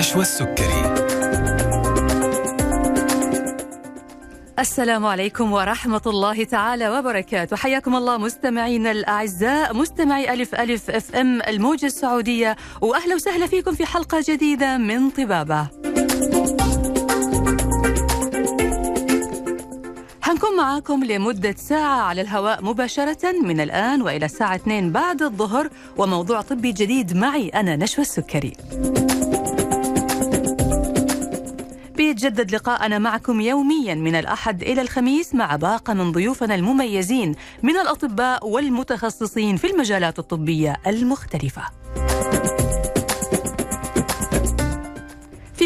[0.00, 0.94] نشوى السكري
[4.58, 7.56] السلام عليكم ورحمة الله تعالى وبركاته.
[7.56, 13.86] حياكم الله مستمعينا الأعزاء مستمعي ألف ألف إف إم الموجة السعودية وأهلا وسهلا فيكم في
[13.86, 15.66] حلقة جديدة من طبابة.
[20.22, 26.40] حنكون معاكم لمدة ساعة على الهواء مباشرة من الآن وإلى الساعة 2 بعد الظهر وموضوع
[26.40, 28.52] طبي جديد معي أنا نشوى السكري.
[32.10, 38.46] بيتجدد لقاءنا معكم يوميا من الأحد إلى الخميس مع باقة من ضيوفنا المميزين من الأطباء
[38.48, 41.62] والمتخصصين في المجالات الطبية المختلفة.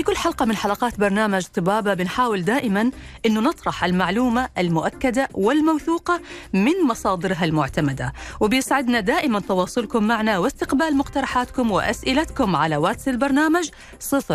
[0.04, 2.90] كل حلقة من حلقات برنامج طبابة بنحاول دائما
[3.26, 6.20] أنه نطرح المعلومة المؤكدة والموثوقة
[6.52, 8.12] من مصادرها المعتمدة.
[8.40, 13.68] وبيسعدنا دائما تواصلكم معنا واستقبال مقترحاتكم وأسئلتكم على واتس البرنامج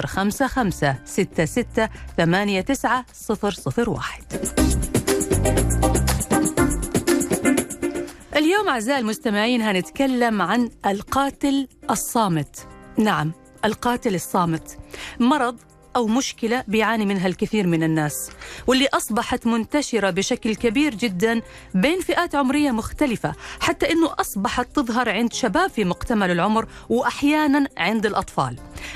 [0.06, 0.72] 055
[1.06, 1.66] 66
[2.18, 3.04] 89
[3.88, 4.24] 001
[8.36, 12.68] اليوم أعزائي المستمعين هنتكلم عن القاتل الصامت.
[12.98, 13.32] نعم
[13.66, 14.78] القاتل الصامت
[15.20, 15.58] مرض
[15.96, 18.30] أو مشكلة بيعاني منها الكثير من الناس
[18.68, 21.42] واللي أصبحت منتشرة بشكل كبير جدا
[21.74, 28.06] بين فئات عمرية مختلفة حتى أنه أصبحت تظهر عند شباب في مقتبل العمر وأحيانا عند
[28.06, 28.56] الأطفال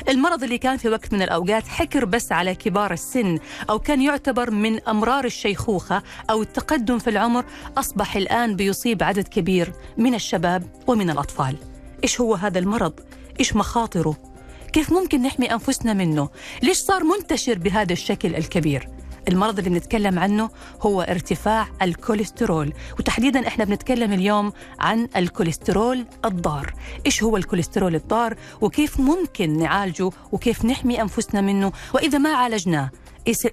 [0.10, 3.40] المرض اللي كان في وقت من الأوقات حكر بس على كبار السن
[3.70, 7.46] أو كان يعتبر من أمرار الشيخوخة أو التقدم في العمر
[7.78, 11.56] أصبح الآن بيصيب عدد كبير من الشباب ومن الأطفال
[12.04, 12.94] إيش هو هذا المرض؟
[13.40, 14.33] إيش مخاطره؟
[14.74, 16.30] كيف ممكن نحمي أنفسنا منه؟
[16.64, 18.90] ليش صار منتشر بهذا الشكل الكبير؟
[19.28, 20.50] المرض اللي بنتكلم عنه
[20.82, 26.74] هو ارتفاع الكوليسترول وتحديدا إحنا بنتكلم اليوم عن الكوليسترول الضار.
[27.06, 32.92] إيش هو الكوليسترول الضار؟ وكيف ممكن نعالجه؟ وكيف نحمي أنفسنا منه؟ وإذا ما عالجناه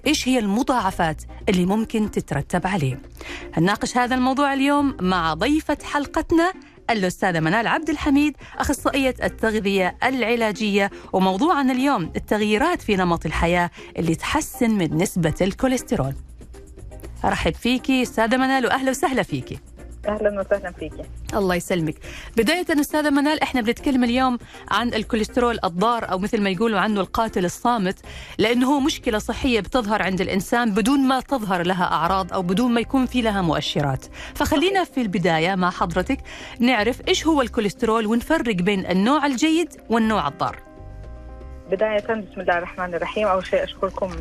[0.07, 2.99] إيش هي المضاعفات اللي ممكن تترتب عليه؟
[3.53, 6.53] هنناقش هذا الموضوع اليوم مع ضيفة حلقتنا
[6.99, 14.71] الأستاذة منال عبد الحميد أخصائية التغذية العلاجية وموضوعنا اليوم التغييرات في نمط الحياة اللي تحسن
[14.71, 16.13] من نسبة الكوليسترول.
[17.25, 19.59] أرحب فيكي أستاذة منال وأهلا وسهلا فيكي.
[20.07, 21.03] أهلا وسهلا فيكي
[21.33, 21.95] الله يسلمك.
[22.37, 24.37] بداية أستاذة منال إحنا بنتكلم اليوم
[24.71, 27.99] عن الكوليسترول الضار أو مثل ما يقولوا عنه القاتل الصامت
[28.37, 32.81] لأنه هو مشكلة صحية بتظهر عند الإنسان بدون ما تظهر لها أعراض أو بدون ما
[32.81, 34.05] يكون في لها مؤشرات.
[34.35, 36.17] فخلينا في البداية مع حضرتك
[36.59, 40.70] نعرف إيش هو الكوليسترول ونفرق بين النوع الجيد والنوع الضار.
[41.71, 44.11] بداية بسم الله الرحمن الرحيم أول شيء أشكركم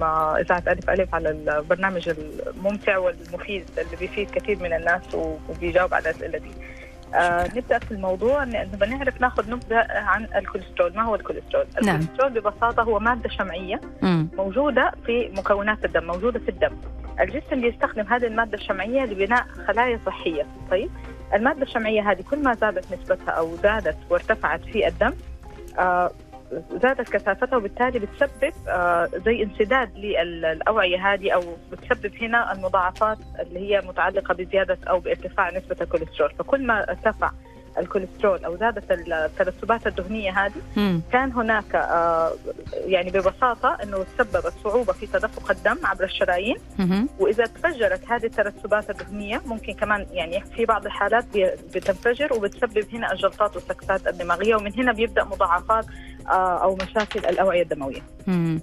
[0.41, 6.39] إذاعة ألف ألف على البرنامج الممتع والمفيد اللي بيفيد كثير من الناس وبيجاوب على الأسئلة
[6.39, 6.51] دي
[7.15, 12.01] آه نبدأ في الموضوع نبغى نعرف ناخذ نبذة عن الكوليسترول، ما هو الكوليسترول؟ نعم.
[12.01, 14.29] الكوليسترول ببساطة هو مادة شمعية مم.
[14.37, 16.77] موجودة في مكونات الدم، موجودة في الدم.
[17.21, 20.91] الجسم بيستخدم هذه المادة الشمعية لبناء خلايا صحية، طيب؟
[21.35, 25.13] المادة الشمعية هذه كل ما زادت نسبتها أو زادت وارتفعت في الدم
[25.79, 26.11] آه
[26.83, 31.41] زادت كثافتها وبالتالي بتسبب آه زي انسداد للأوعية هذه أو
[31.73, 37.31] بتسبب هنا المضاعفات اللي هي متعلقة بزيادة أو بارتفاع نسبة الكوليسترول، فكل ما ارتفع
[37.79, 41.01] الكوليسترول أو زادت الترسبات الدهنية هذه مم.
[41.13, 42.33] كان هناك آه
[42.73, 46.57] يعني ببساطة إنه تسببت صعوبة في تدفق الدم عبر الشرايين.
[47.19, 51.25] وإذا تفجرت هذه الترسبات الدهنية ممكن كمان يعني في بعض الحالات
[51.75, 55.87] بتنفجر وبتسبب هنا الجلطات والسكتات الدماغية ومن هنا بيبدأ مضاعفات
[56.29, 58.03] آه، أو مشاكل الأوعية الدموية.
[58.27, 58.61] مم.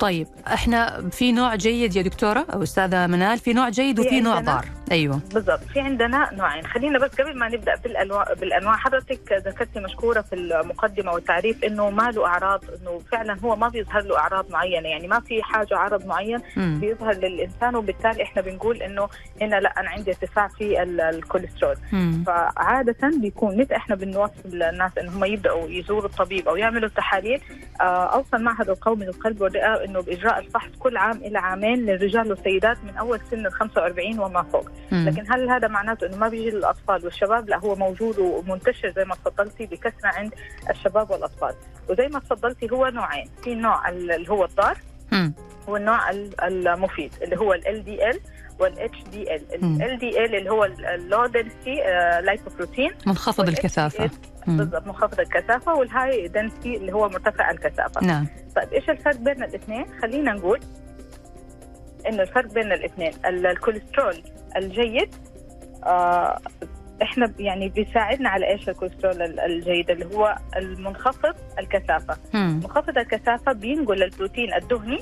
[0.00, 4.20] طيب إحنا في نوع جيد يا دكتورة أو أستاذة منال في نوع جيد في وفي
[4.20, 4.64] نوع ضار.
[4.92, 5.20] أيوه.
[5.34, 6.66] بالضبط في عندنا نوعين.
[6.66, 12.10] خلينا بس قبل ما نبدأ بالانواع بالأنواع حضرتك ذكرتي مشكورة في المقدمة والتعريف إنه ما
[12.10, 14.88] له أعراض إنه فعلا هو ما بيظهر له أعراض معينة.
[14.88, 16.40] يعني ما في حاجة عرض معين.
[16.56, 19.08] بيظهر للإنسان وبالتالي إحنا بنقول إنه
[19.40, 21.76] هنا لا أنا عندي ارتفاع في ال- الكوليسترول.
[21.92, 22.24] مم.
[22.26, 24.32] فعادة بيكون متى إحنا بنوصل
[24.62, 27.40] الناس إن هم يبدأوا يزوروا الطبيب أو يعملوا تحاليل
[27.80, 27.84] آه،
[28.14, 32.96] اوصى المعهد القومي للقلب والرئة إنه بإجراء الفحص كل عام إلى عامين للرجال والسيدات من
[32.96, 35.08] أول سن ال 45 وما فوق، مم.
[35.08, 39.14] لكن هل هذا معناته إنه ما بيجي للأطفال والشباب؟ لا هو موجود ومنتشر زي ما
[39.14, 40.34] تفضلتي بكثرة عند
[40.70, 41.54] الشباب والأطفال،
[41.88, 44.76] وزي ما تفضلتي هو نوعين، في نوع اللي هو الضار.
[45.68, 48.16] والنوع ال- المفيد اللي هو ال LDL
[48.60, 49.82] وال HDL، مم.
[49.82, 51.86] ال LDL اللي هو ال low density
[52.24, 54.10] lipoprotein منخفض الكثافة مم.
[54.46, 58.04] بالضبط منخفض الكثافة وال high density اللي هو مرتفع الكثافة.
[58.06, 58.26] نعم.
[58.56, 60.60] طيب إيش الفرق بين الاثنين؟ خلينا نقول
[62.08, 63.12] إنه الفرق بين الاثنين.
[63.26, 64.22] ال- الكوليسترول
[64.56, 65.14] الجيد
[65.84, 66.38] آه
[67.02, 72.16] إحنا يعني بيساعدنا على إيش الكوليسترول ال- الجيد؟ اللي هو المنخفض الكثافة.
[72.34, 72.60] مم.
[72.64, 74.98] منخفض الكثافة بينقل البروتين الدهني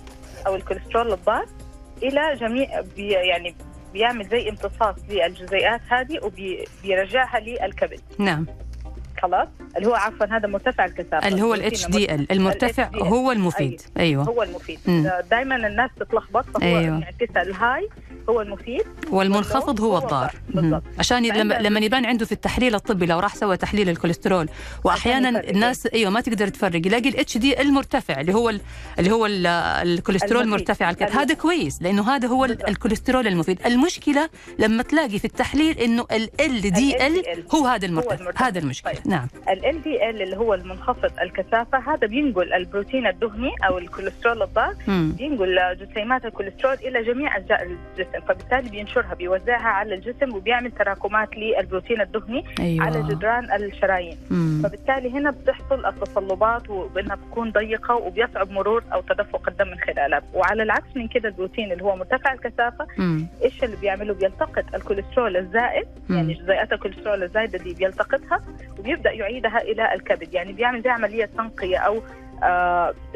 [0.47, 1.47] أو الكوليسترول الضار
[2.03, 3.55] إلى جميع بي يعني
[3.93, 8.01] بيعمل زي امتصاص للجزيئات هذه وبيرجعها للكبد.
[8.19, 8.47] نعم.
[9.23, 12.91] خلاص اللي هو عفوا هذا مرتفع الكثافة اللي هو ال HDL المرتفع.
[12.95, 15.11] هو المفيد أيوه هو المفيد مم.
[15.31, 16.81] دائما الناس تتلخبط فهو أيوة.
[16.81, 17.89] يعني تسال ال high
[18.29, 20.83] هو المفيد والمنخفض هو هو الضار الضار.
[20.99, 24.49] عشان لما لما يبان عنده في التحليل الطبي لو راح سوى تحليل الكوليسترول
[24.85, 25.41] واحيانا.
[25.51, 28.61] الناس أيوه ما تقدر تفرق يلاقي ال HD المرتفع اللي هو ال-
[28.99, 30.61] اللي هو ال- الكوليسترول المفيد.
[30.69, 32.69] مرتفع الم- هذا كويس لأنه هذا هو ال- بالضبط.
[32.69, 34.29] الكوليسترول المفيد المشكلة
[34.59, 36.07] لما تلاقي في التحليل إنه
[36.41, 37.23] LDL.
[37.55, 38.47] هو هذا المرتفع المرتفع.
[38.47, 39.08] هذا المشكلة طيب.
[39.09, 44.75] نعم ال دي ال اللي هو المنخفض الكثافة هذا بينقل البروتين الدهني أو الكوليسترول الضار.
[44.89, 52.01] بينقل جسيمات الكوليسترول إلى جميع أجزاء الجسم فبالتالي بينشرها بيوزعها على الجسم وبيعمل تراكمات للبروتين
[52.01, 54.63] الدهني أيوه على جدران الشرايين مم.
[54.65, 60.63] فبالتالي هنا بتحصل التصلبات وبانها بتكون ضيقة وبيصعب مرور أو تدفق الدم من خلالها وعلى
[60.63, 62.87] العكس من كده البروتين اللي هو مرتفع الكثافة.
[63.45, 66.17] إيش اللي بيعمله بيلتقط الكوليسترول الزائد مم.
[66.17, 68.41] يعني جزيئات الكوليسترول الزايده دي بيلتقطها
[68.99, 72.03] وبيبدا يعيدها إلى الكبد يعني بيعمل زي عملية تنقية أو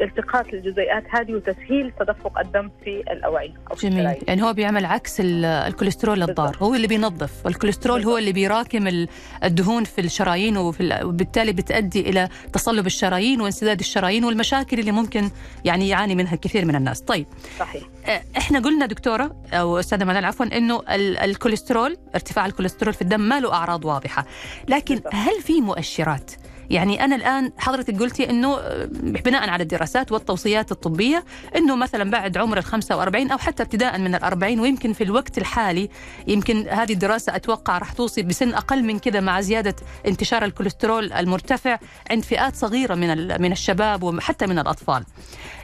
[0.01, 4.23] التقاط الجزيئات هذه وتسهيل تدفق الدم في الأوعية أو في جميع الشرايين.
[4.27, 6.57] يعني هو بيعمل عكس ال- الكوليسترول الضار.
[6.61, 8.17] هو اللي بينظف والكوليسترول هو بالضبط.
[8.17, 9.07] اللي بيراكم ال-
[9.43, 15.29] الدهون في الشرايين وفي وبالتالي بتؤدي إلى تصلب الشرايين وانسداد الشرايين والمشاكل اللي ممكن
[15.65, 17.27] يعني يعاني منها الكثير من الناس طيب
[17.59, 23.01] صحيح آه، إحنا قلنا دكتورة أو أستاذة منال عفوا إنه ال- الكوليسترول ارتفاع الكوليسترول في
[23.01, 24.25] الدم ما له أعراض واضحة
[24.67, 25.13] لكن بالضبط.
[25.15, 26.31] هل في مؤشرات
[26.69, 31.23] يعني أنا الآن حضرتك قلتي إنه آه، بناء على الدراسات والتوصيات الطبية
[31.55, 35.37] إنه مثلا بعد عمر ال 45 أو حتى ابتداء من ال 40 ويمكن في الوقت
[35.37, 35.89] الحالي
[36.27, 39.75] يمكن هذه الدراسة أتوقع راح توصي بسن أقل من كذا مع زيادة
[40.07, 41.79] انتشار الكوليسترول المرتفع
[42.11, 45.03] عند فئات صغيرة من من الشباب وحتى من الأطفال.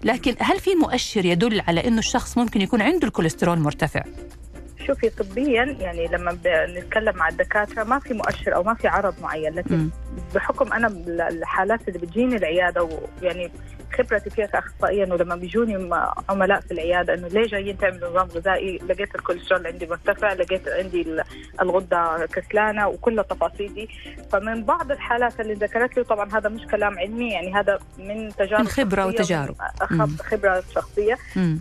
[0.03, 4.03] لكن هل في مؤشر يدل على إنه الشخص ممكن يكون عنده الكوليسترول مرتفع؟
[4.89, 9.53] شوفي طبيا يعني لما بنتكلم مع الدكاترة ما في مؤشر أو ما في عرض معين
[9.53, 9.89] لكن مم.
[10.35, 10.87] بحكم أنا
[11.29, 12.89] الحالات اللي بتجيني العيادة
[13.21, 13.51] ويعني
[13.97, 15.89] خبرتي فيها كاخصائيه انه لما بيجوني
[16.29, 21.01] عملاء في العيادة إنه ليه جايين تعملوا نظام غذائي؟ لقيت الكوليسترول عندي مرتفع لقيت عندي
[21.01, 21.23] ال-
[21.61, 23.89] الغدة كسلانة وكل التفاصيل دي
[24.31, 28.61] فمن بعض الحالات اللي ذكرت لي طبعا هذا مش كلام علمي يعني هذا من تجارب
[28.61, 28.67] من
[29.05, 30.21] شخصية وتجارب.
[30.21, 31.17] خبرة شخصية.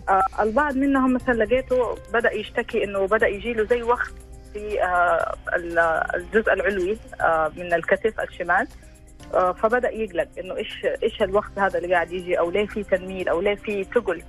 [0.09, 4.11] آه البعض منهم مثلا لقيته بدأ يشتكي إنه بدأ يجي له زي وخز
[4.53, 5.79] في آه ال-
[6.15, 8.67] الجزء العلوي آه من الكتف الشمال.
[9.33, 13.41] فبدأ يقلق إنه إيش إيش الوخز هذا اللي قاعد يجي؟ أو ليه في تنميل؟ أو
[13.41, 14.21] ليه في ثقل.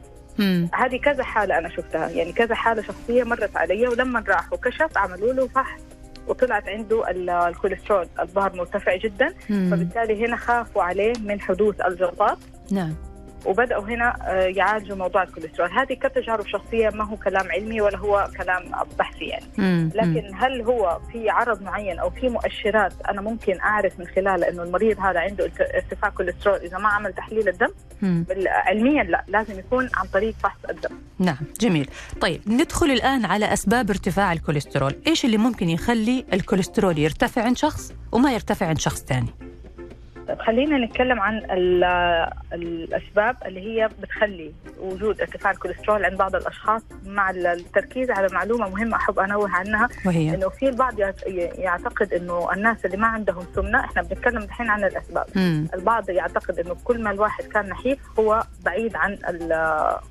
[0.75, 2.08] هذه كذا حالة أنا شفتها.
[2.08, 5.81] يعني كذا حالة شخصية مرت علي ولما راح وكشف عملوا له فحص
[6.29, 9.35] وطلعت عنده ال- الكوليسترول الضار مرتفع جدا.
[9.50, 9.70] مم.
[9.70, 12.38] فبالتالي هنا خافوا عليه من حدوث الجلطات
[12.70, 12.94] نعم.
[13.46, 15.70] وبدأوا هنا آه، يعالجوا موضوع الكوليسترول.
[15.70, 18.62] هذه كتجارب شخصية ما هو كلام علمي ولا هو كلام
[18.98, 19.44] بحثي يعني.
[19.94, 24.62] لكن هل هو في عرض معين أو في مؤشرات أنا ممكن أعرف من خلالها إنه
[24.62, 27.69] المريض هذا عنده ارت- ارتفاع كوليسترول إذا ما عمل تحليل الدم؟
[28.46, 30.90] علميا لا لازم يكون عن طريق فحص الدم.
[31.19, 31.88] نعم جميل.
[32.20, 34.94] طيب ندخل الآن على أسباب ارتفاع الكوليسترول.
[35.06, 39.31] إيش اللي ممكن يخلي الكوليسترول يرتفع عند شخص وما يرتفع عند شخص ثاني؟
[40.31, 41.84] طيب خلينا نتكلم عن ال-
[42.53, 48.96] الأسباب اللي هي بتخلي وجود ارتفاع الكوليسترول عند بعض الأشخاص مع التركيز على معلومة مهمة
[48.96, 51.22] أحب انوه عنها وهي؟ إنه في البعض يعت-
[51.58, 55.27] يعتقد إنه الناس اللي ما عندهم سمنة إحنا بنتكلم الحين عن الأسباب.
[55.37, 55.69] مم.
[55.75, 59.13] البعض يعتقد إنه كل ما الواحد كان نحيف هو بعيد عن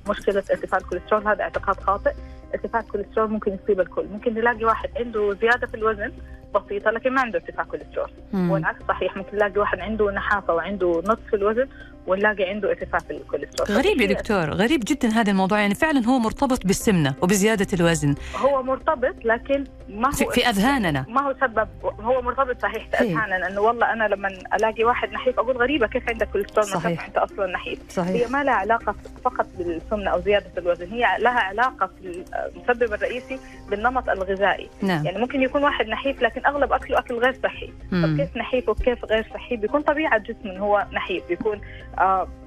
[0.08, 2.12] مشكلة ارتفاع الكوليسترول هذا اعتقاد خاطئ.
[2.54, 6.12] ارتفاع الكوليسترول ممكن يصيب الكل ممكن نلاقي واحد عنده زيادة في الوزن
[6.54, 8.10] بسيطة لكن ما عنده ارتفاع كوليسترول.
[8.50, 11.68] والعكس صحيح ممكن نلاقي واحد عنده نحافة وعنده نقص في الوزن
[12.06, 15.60] ونلاقي عنده ارتفاع في الكوليسترول غريب يا دكتور غريب جدا هذا الموضوع.
[15.60, 18.14] يعني فعلا هو مرتبط بالسمنة وبزيادة الوزن.
[18.36, 21.04] هو مرتبط لكن ما هو في, أذهاننا.
[21.08, 21.68] ما هو سبب
[22.00, 23.12] هو مرتبط صحيح في إيه.
[23.12, 27.06] أذهاننا انه والله أنا لما ألاقي واحد نحيف أقول غريبة كيف عندك كوليسترول؟ صحيح.
[27.06, 31.40] أنت أصلا نحيف؟ هي صحيح ما لها علاقة فقط بالسمنة أو زيادة الوزن هي لها
[31.40, 32.24] علاقة في
[32.56, 33.38] المسبب الرئيسي
[33.70, 34.70] بالنمط الغذائي.
[34.82, 35.06] نعم.
[35.06, 37.72] يعني ممكن يكون واحد نحيف لكن أغلب أكله أكل غير صحي.
[37.92, 38.06] مم.
[38.06, 41.60] طب كيف نحيف وكيف غير صحي؟ بيكون طبيعة جسمه هو نحيف بيكون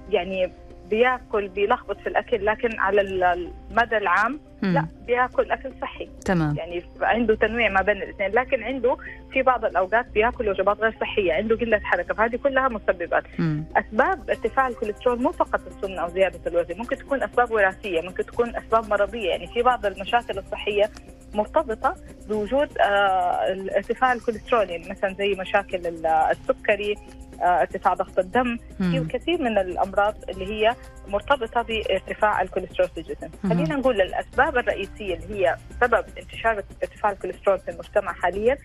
[0.09, 0.51] يعني
[0.89, 4.73] بياكل بيلخبط في الأكل لكن على المدى العام مم.
[4.73, 8.97] لا بياكل أكل صحي تمام يعني عنده تنويع ما بين الاثنين لكن عنده
[9.31, 13.63] في بعض الأوقات بياكل وجبات غير صحية عنده قلة حركة فهذه كلها مسببات مم.
[13.75, 18.55] أسباب ارتفاع الكوليسترول مو فقط السمنة أو زيادة الوزن ممكن تكون أسباب وراثية ممكن تكون
[18.55, 20.89] أسباب مرضية يعني في بعض المشاكل الصحية
[21.33, 21.95] مرتبطة
[22.29, 29.41] بوجود آه، ارتفاع الكوليسترول يعني مثلا زي مشاكل السكري آه، ارتفاع ضغط الدم في كثير
[29.41, 30.75] من الأمراض اللي هي
[31.07, 33.29] مرتبطة بارتفاع الكوليسترول في الجسم.
[33.49, 38.57] خلينا نقول الأسباب الرئيسية اللي هي سبب انتشار ارتفاع الكوليسترول في المجتمع حاليا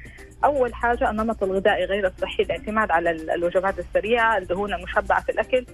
[0.44, 5.66] أول حاجة النمط الغذائي غير الصحي الاعتماد على الوجبات السريعة الدهون المشبعة في الأكل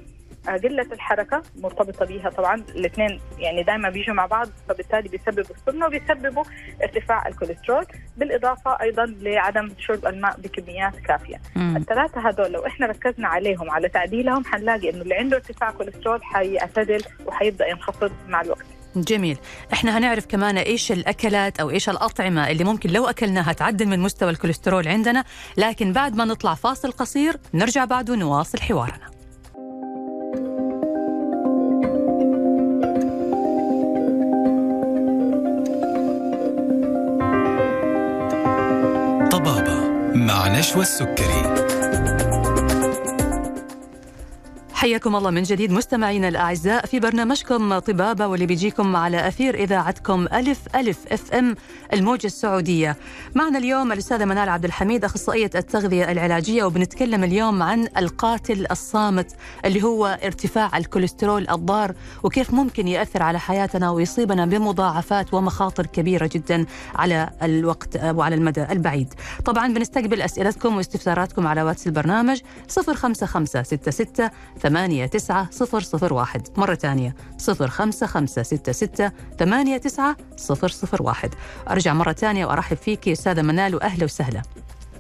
[0.53, 6.45] قلة الحركة مرتبطة بيها طبعا الاثنين يعني دائما بيجوا مع بعض فبالتالي بيسببوا السمنة وبيسببوا
[6.83, 7.87] ارتفاع الكوليسترول
[8.17, 11.41] بالإضافة أيضا لعدم شرب الماء بكميات كافية.
[11.57, 11.77] مم.
[11.77, 17.03] الثلاثة هذول لو إحنا ركزنا عليهم على تعديلهم حنلاقي إنه اللي عنده ارتفاع كوليسترول حيعتدل
[17.27, 18.65] وحيبدأ ينخفض مع الوقت.
[18.97, 19.39] جميل.
[19.73, 24.31] إحنا هنعرف كمان إيش الأكلات أو إيش الأطعمة اللي ممكن لو أكلناها تعدل من مستوى
[24.31, 25.25] الكوليسترول عندنا
[25.57, 29.14] لكن بعد ما نطلع فاصل قصير نرجع بعد ونواصل حوارنا.
[40.45, 41.54] مع نشوى السكري.
[44.85, 50.61] حياكم الله من جديد مستمعينا الأعزاء في برنامجكم طبابة واللي بيجيكم على أثير إذاعتكم ألف
[50.75, 51.57] ألف FM
[51.93, 52.97] الموجة السعودية.
[53.35, 59.83] معنا اليوم الأستاذة منال عبد الحميد أخصائية التغذية العلاجية وبنتكلم اليوم عن القاتل الصامت اللي
[59.83, 67.31] هو ارتفاع الكوليسترول الضار وكيف ممكن يأثر على حياتنا ويصيبنا بمضاعفات ومخاطر كبيرة جدا على
[67.43, 69.15] الوقت وعلى المدى البعيد.
[69.45, 74.31] طبعا بنستقبل أسئلتكم واستفساراتكم على واتس البرنامج 05566
[74.75, 76.49] ثمانية تسعة صفر صفر واحد.
[76.57, 81.35] مرة ثانية صفر خمسة خمسة ستة ستة ثمانية تسعة صفر صفر واحد.
[81.71, 84.43] أرجع مرة ثانية وأرحب فيك أستاذة منال وأهلا وسهلا.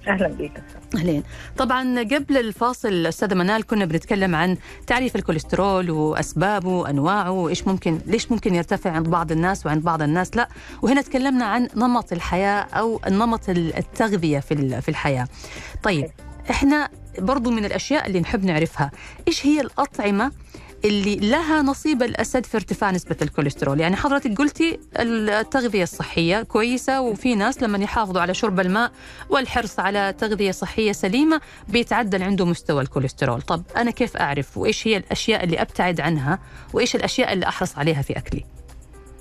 [0.08, 0.62] أهلا بك
[0.94, 1.22] أهلين.
[1.56, 8.32] طبعا قبل الفاصل أستاذة منال كنا بنتكلم عن تعريف الكوليسترول وأسبابه وأنواعه وإيش ممكن ليش
[8.32, 10.36] ممكن يرتفع عند بعض الناس وعند بعض الناس.
[10.36, 10.48] لا
[10.82, 15.28] وهنا تكلمنا عن نمط الحياة أو نمط التغذية في في الحياة.
[15.82, 16.10] طيب
[16.50, 18.90] إحنا برضو من الأشياء اللي نحب نعرفها.
[19.28, 20.32] إيش هي الأطعمة
[20.84, 27.34] اللي لها نصيب الأسد في ارتفاع نسبة الكوليسترول؟ يعني حضرتك قلتي التغذية الصحية كويسة وفي
[27.34, 28.92] ناس لما يحافظوا على شرب الماء
[29.30, 33.42] والحرص على تغذية صحية سليمة بيتعدل عنده مستوى الكوليسترول.
[33.42, 36.38] طب أنا كيف أعرف؟ وإيش هي الأشياء اللي أبتعد عنها؟
[36.72, 38.44] وإيش الأشياء اللي أحرص عليها في أكلي؟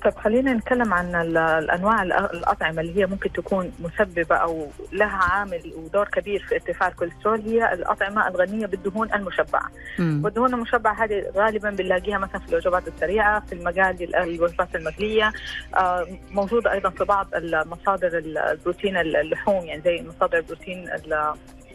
[0.04, 6.08] طيب خلينا نتكلم عن الأنواع الأطعمة اللي هي ممكن تكون مسببة أو لها عامل ودور
[6.08, 9.70] كبير في ارتفاع الكوليسترول هي الأطعمة الغنية بالدهون المشبعة.
[10.00, 10.22] مم.
[10.24, 15.32] والدهون المشبعة هذه غالبا بنلاقيها مثلا في الوجبات السريعة، في المقالي الوجبات المقلية،
[15.76, 20.90] آه، موجوده أيضا في بعض المصادر البروتين اللحوم يعني زي مصادر البروتين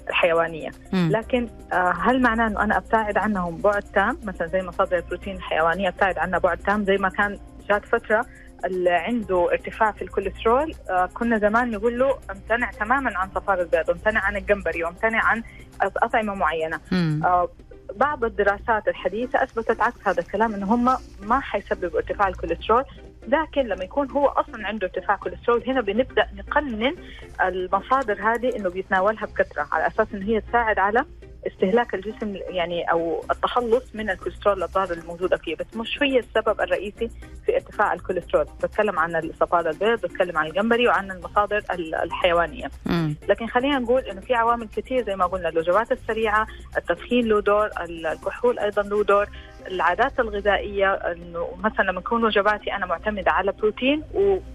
[0.09, 1.11] الحيوانية مم.
[1.13, 5.89] لكن آه، هل معناه إنه أنا أبتعد عنهم بعد تام مثلا زي مصادر البروتين الحيوانية
[5.89, 7.39] أبتعد عنها بعد تام زي ما كان
[7.71, 8.27] جات فترة
[8.65, 13.91] اللي عنده ارتفاع في الكوليسترول آه كنا زمان نقول له امتنع تماما عن صفار البيض
[13.91, 15.43] امتنع عن الجمبري وامتنع عن
[15.83, 16.81] أطعمة معينة.
[17.25, 17.49] آه
[17.97, 22.85] بعض الدراسات الحديثة أثبتت عكس هذا الكلام إنه هم ما حيسببوا ارتفاع الكوليسترول
[23.29, 26.95] لكن لما يكون هو أصلا عنده ارتفاع كوليسترول هنا بنبدأ نقنن
[27.41, 31.05] المصادر هذه إنه بيتناولها بكثرة على أساس إنه هي تساعد على
[31.47, 37.11] استهلاك الجسم يعني أو التخلص من الكوليسترول الضار الموجوده فيه بس مش هي السبب الرئيسي
[37.47, 38.47] في ارتفاع الكوليسترول.
[38.63, 41.63] بتكلم عن الصفار البيض بتكلم عن الجمبري وعن المصادر
[42.05, 42.67] الحيوانية.
[42.87, 43.13] م.
[43.29, 47.71] لكن خلينا نقول إنه في عوامل كثير زي ما قلنا الوجبات السريعة التدخين له دور
[47.89, 49.27] الكحول أيضا له دور
[49.67, 54.03] العادات الغذائية إنه مثلا لما تكون وجباتي أنا معتمدة على بروتين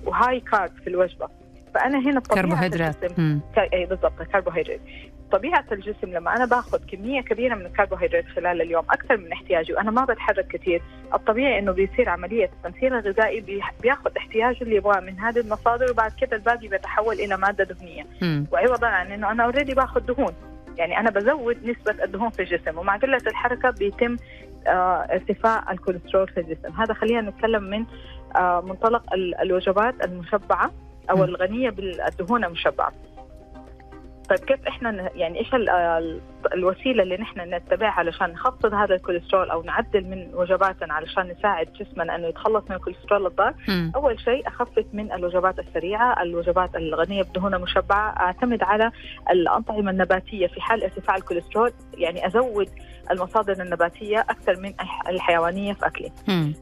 [0.05, 1.42] و high carb في الوجبة.
[1.73, 2.95] فأنا هنا كربوهيدرات.
[3.73, 4.79] اي بالضبط كربوهيدرات.
[5.31, 9.91] طبيعه الجسم لما أنا باخذ كمية كبيرة من الكربوهيدرات خلال اليوم أكثر من احتياجي وأنا
[9.91, 10.81] ما بتحرك كثير
[11.13, 16.37] الطبيعي إنه بيصير عملية التمثيل الغذائي بياخذ احتياجه اللي يبغاه من هذه المصادر وبعد كده
[16.37, 18.05] الباقي بيتحول إلى مادة دهنية.
[18.51, 20.33] وعوضا عن انه أنا already باخذ دهون.
[20.77, 24.17] يعني أنا بزود نسبة الدهون في الجسم ومع قلة الحركة بيتم
[24.67, 26.81] آه ارتفاع الكوليسترول في الجسم.
[26.81, 27.85] هذا خلينا نتكلم من
[28.35, 29.03] آه منطلق
[29.41, 30.71] الوجبات المشبعة.
[31.09, 32.93] أو الغنية بالدهون المشبعه
[34.29, 35.49] طيب كيف إحنا يعني إيش
[36.53, 42.15] الوسيلة اللي نحن نتبعها علشان نخفض هذا الكوليسترول أو نعدل من وجباتنا علشان نساعد جسمنا
[42.15, 43.53] إنه يتخلص من الكوليسترول الضار؟
[43.95, 48.91] أول شيء اخفف من الوجبات السريعة الوجبات الغنية بدهون مشبعة أعتمد على
[49.31, 52.69] الاطعمه النباتية في حال ارتفاع الكوليسترول يعني أزود
[53.11, 54.73] المصادر النباتية أكثر من
[55.07, 56.11] الحيوانية في أكلي.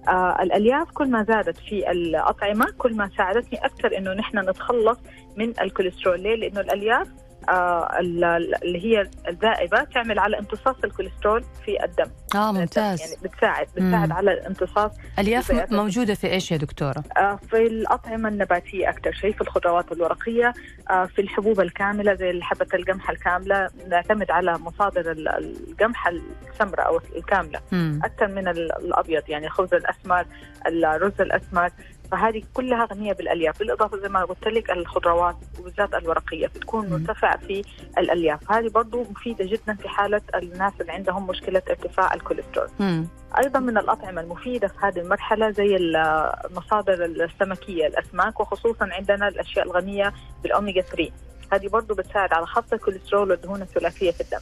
[0.07, 4.99] آه الألياف كل ما زادت في الأطعمة كل ما ساعدتني أكثر إنه نحن نتخلص
[5.37, 6.21] من الكوليسترول.
[6.21, 13.01] ليه؟ لأنه الألياف آه اللي هي الذائبة تعمل على امتصاص الكوليسترول في الدم آه ممتاز
[13.01, 14.13] يعني بتساعد بتساعد مم.
[14.13, 19.41] على الامتصاص الياف موجودة في إيش يا دكتورة آه في الأطعمة النباتية أكثر شيء في
[19.41, 20.53] الخضروات الورقية
[20.89, 27.01] آه في الحبوب الكاملة زي حبة القمح الكاملة نعتمد على مصادر ال- القمح السمراء أو
[27.15, 27.99] الكاملة مم.
[28.03, 30.25] أكثر من ال- الأبيض يعني الخبز الأسمر
[30.67, 31.69] الرز الأسمر
[32.11, 36.89] فهذه كلها غنية بالألياف بالإضافة زي ما قلت لك الخضروات وبالذات الورقية بتكون.
[36.89, 37.61] مرتفعة في
[37.97, 43.07] الألياف هذه برضو مفيدة جدا في حالة الناس اللي عندهم مشكلة ارتفاع الكوليسترول مم.
[43.43, 50.13] أيضا من الأطعمة المفيدة في هذه المرحلة زي المصادر السمكية الأسماك وخصوصا عندنا الأشياء الغنية
[50.43, 51.11] بالأوميجا 3
[51.53, 54.39] هذه برضو بتساعد على خفض الكوليسترول والدهون الثلاثية في الدم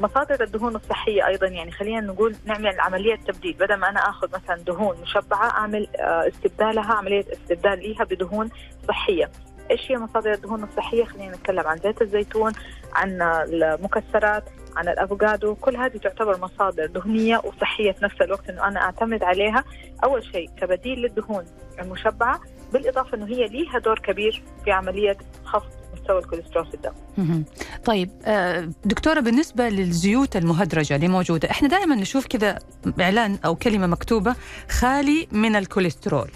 [0.00, 3.52] مصادر الدهون الصحية أيضا يعني خلينا نقول نعمل عملية تبديل.
[3.52, 8.50] بدل ما أنا أخذ مثلا دهون مشبعة أعمل آه، استبدالها عملية استبدال ليها بدهون
[8.88, 9.30] صحية.
[9.70, 12.52] إيش هي مصادر الدهون الصحية؟ خلينا نتكلم عن زيت الزيتون
[12.94, 14.44] عن المكسرات
[14.76, 15.54] عن الأفوكادو.
[15.54, 19.64] كل هذه تعتبر مصادر دهنية وصحية في نفس الوقت إنه أنا أعتمد عليها.
[20.04, 21.44] أول شيء كبديل للدهون
[21.80, 22.40] المشبعة
[22.72, 25.79] بالإضافة إنه هي ليها دور كبير في عملية خفض
[26.10, 27.44] مستوى الكوليسترول في الدم.
[27.84, 32.58] طيب آه، دكتورة بالنسبة للزيوت المهدرجة اللي موجودة إحنا دائما نشوف كذا
[33.00, 34.34] إعلان أو كلمة مكتوبة
[34.70, 36.30] خالي من الكوليسترول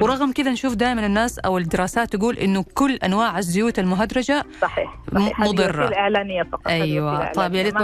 [0.00, 5.40] ورغم كذا نشوف دائما الناس أو الدراسات تقول إنه كل أنواع الزيوت المهدرجة صحيح, صحيح.
[5.40, 6.66] وسيلة إعلانية فقط.
[6.66, 7.74] وسيلة طيب يا ريت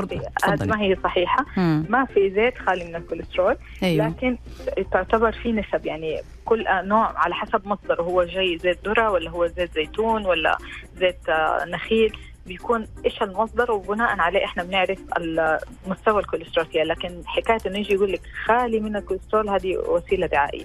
[0.63, 1.47] ما هي صحيحة.
[1.57, 1.85] مم.
[1.89, 4.09] ما في زيت خالي من الكوليسترول أيوة.
[4.09, 4.39] لكن
[4.93, 5.87] تعتبر في نسب.
[5.87, 10.59] يعني كل نوع على حسب مصدره هو جاي زيت ذرة ولا هو زيت زيتون ولا
[10.97, 12.17] زيت آه، نخيل.
[12.47, 14.99] بيكون إيش المصدر وبناء عليه إحنا بنعرف
[15.87, 20.65] مستوى الكوليسترول فيها لكن حكاية إنه يجي يقول لك خالي من الكوليسترول هذه وسيلة دعائية.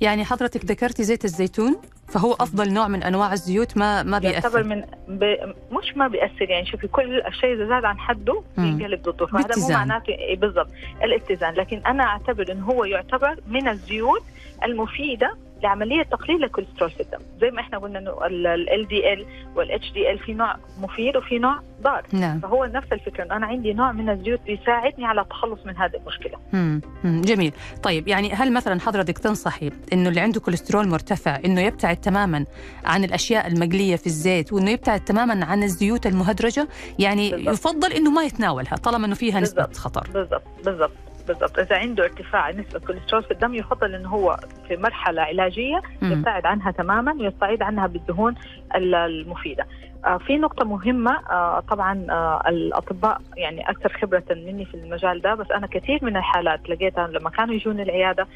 [0.00, 1.76] يعني حضرتك ذكرتي زيت الزيتون
[2.08, 5.24] فهو أفضل نوع من أنواع الزيوت ما ما يعتبر بيأثر من ب...
[5.72, 8.42] مش ما بيأثر يعني شوفي كل الشيء إذا زاد عن حده.
[8.58, 9.68] بينقلب ضده فهذا مو.
[9.68, 10.70] معناته إيه بالضبط
[11.04, 14.22] الاتزان لكن أنا أعتبر انه هو يعتبر من الزيوت
[14.64, 20.34] المفيدة لعملية تقليل الكوليسترول في الدم زي ما إحنا قلنا إنه LDL وال HDL في
[20.34, 24.40] نوع مفيد وفي نوع ضار نعم فهو نفس الفكرة إنه أنا عندي نوع من الزيوت
[24.46, 26.80] بيساعدني على التخلص من هذه المشكلة مم.
[27.04, 27.20] مم.
[27.22, 32.44] جميل طيب يعني هل مثلا حضرتك تنصحي إنه اللي عنده كوليسترول مرتفع إنه يبتعد تماما
[32.84, 36.68] عن الأشياء المقلية في الزيت وإنه يبتعد تماما عن الزيوت المهدرجة
[36.98, 37.54] يعني بالضبط.
[37.54, 39.68] يفضل إنه ما يتناولها طالما إنه فيها نسبة.
[39.74, 40.92] خطر بالضبط بالضبط
[41.28, 44.36] بالضبط إذا عنده ارتفاع نسبة كوليسترول في الدم يفضل إنه هو
[44.68, 45.82] في مرحلة علاجية.
[46.12, 48.34] يبتعد عنها تماما ويستعيد عنها بالدهون
[48.74, 49.66] ال- المفيدة.
[50.04, 55.34] آه في نقطة مهمة آه طبعا آه الأطباء يعني أكثر خبرة مني في المجال ده
[55.34, 58.26] بس أنا كثير من الحالات لقيتها لما كانوا يجون العيادة.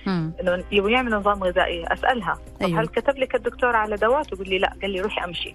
[0.41, 2.81] إنه يبغوا يعملوا نظام غذائي أسألها طب أيوة.
[2.81, 5.55] هل كتب لك الدكتور على دواء؟ تقول لي لا قال لي روحي أمشي.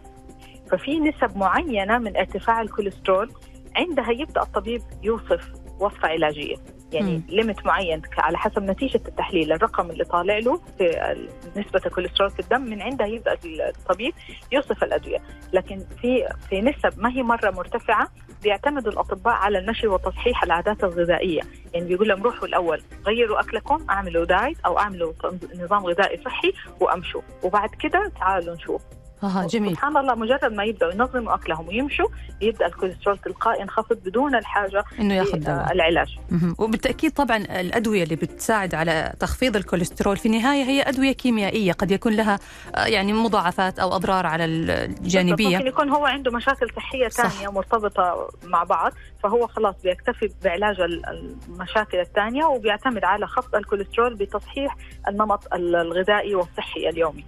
[0.71, 3.29] ففي نسب معينة من ارتفاع الكوليسترول
[3.75, 6.55] عندها يبدأ الطبيب يوصف وصفة علاجية
[6.93, 7.23] يعني مم.
[7.29, 11.15] limit معين على حسب نتيجة التحليل الرقم اللي طالع له في
[11.56, 14.13] نسبة الكوليسترول في الدم من عندها يبدأ الطبيب
[14.52, 15.17] يوصف الأدوية.
[15.54, 18.08] لكن في في نسب ما هي مرة مرتفعة
[18.43, 21.41] بيعتمد الأطباء على النشر وتصحيح العادات الغذائية.
[21.73, 25.13] يعني بيقول لهم روحوا الأول غيروا أكلكم أعملوا diet أو أعملوا
[25.56, 27.21] نظام غذائي صحي وأمشوا.
[27.43, 28.82] وبعد كده تعالوا نشوف.
[29.23, 29.71] آه جميل.
[29.71, 32.08] سبحان الله مجرد ما يبدأوا ينظموا أكلهم ويمشوا
[32.41, 35.71] يبدأ الكوليسترول تلقائي ينخفض بدون الحاجة إنه ياخذ دواء.
[35.71, 36.17] العلاج.
[36.32, 36.55] مهم.
[36.58, 42.13] وبالتأكيد طبعا الأدوية اللي بتساعد على تخفيض الكوليسترول في النهاية هي أدوية كيميائية قد يكون
[42.13, 42.39] لها
[42.75, 45.58] آه، يعني مضاعفات أو أضرار على الجانبية.
[45.58, 47.27] ممكن يكون هو عنده مشاكل صحية صح.
[47.27, 48.91] ثانية مرتبطة مع بعض.
[49.23, 51.05] فهو خلاص بيكتفي بعلاج ال-
[51.49, 54.75] المشاكل الثانية وبيعتمد على خفض الكوليسترول بتصحيح
[55.08, 57.25] النمط ال- الغذائي والصحي اليومي.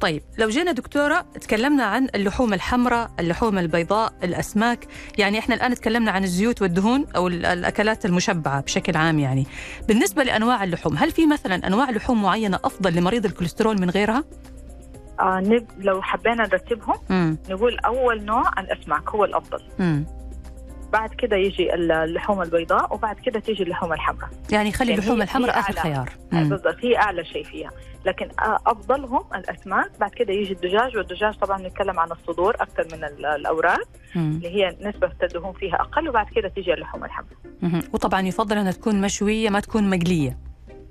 [0.00, 4.86] طيب لو جينا دكتورة تكلمنا عن اللحوم الحمراء اللحوم البيضاء الأسماك
[5.18, 9.46] يعني إحنا الآن تكلمنا عن الزيوت والدهون أو ال- الأكلات المشبعة بشكل عام يعني
[9.88, 14.24] بالنسبة لأنواع اللحوم هل في مثلا أنواع لحوم معينة أفضل لمريض الكوليسترول من غيرها؟
[15.20, 17.38] آه نب لو حبينا نرتبهم.
[17.50, 20.06] نقول أول نوع الأسماك هو الأفضل مم.
[20.92, 25.22] بعد كده يجي اللحوم البيضاء وبعد كده تيجي اللحوم الحمراء يعني خلي يعني اللحوم هي-
[25.24, 25.80] الحمراء أعلى.
[25.80, 26.42] خيار آه،.
[26.42, 27.70] بالضبط هي أعلى شيء فيها
[28.06, 28.28] لكن
[28.66, 33.80] أفضلهم الأسماك بعد كده يجي الدجاج والدجاج طبعا نتكلم عن الصدور أكثر من ال- الأوراق
[34.14, 34.30] مم.
[34.36, 37.82] اللي هي نسبة الدهون فيها أقل وبعد كده تيجي اللحوم الحمراء.
[37.92, 40.38] وطبعا يفضل أنها تكون مشوية ما تكون مقلية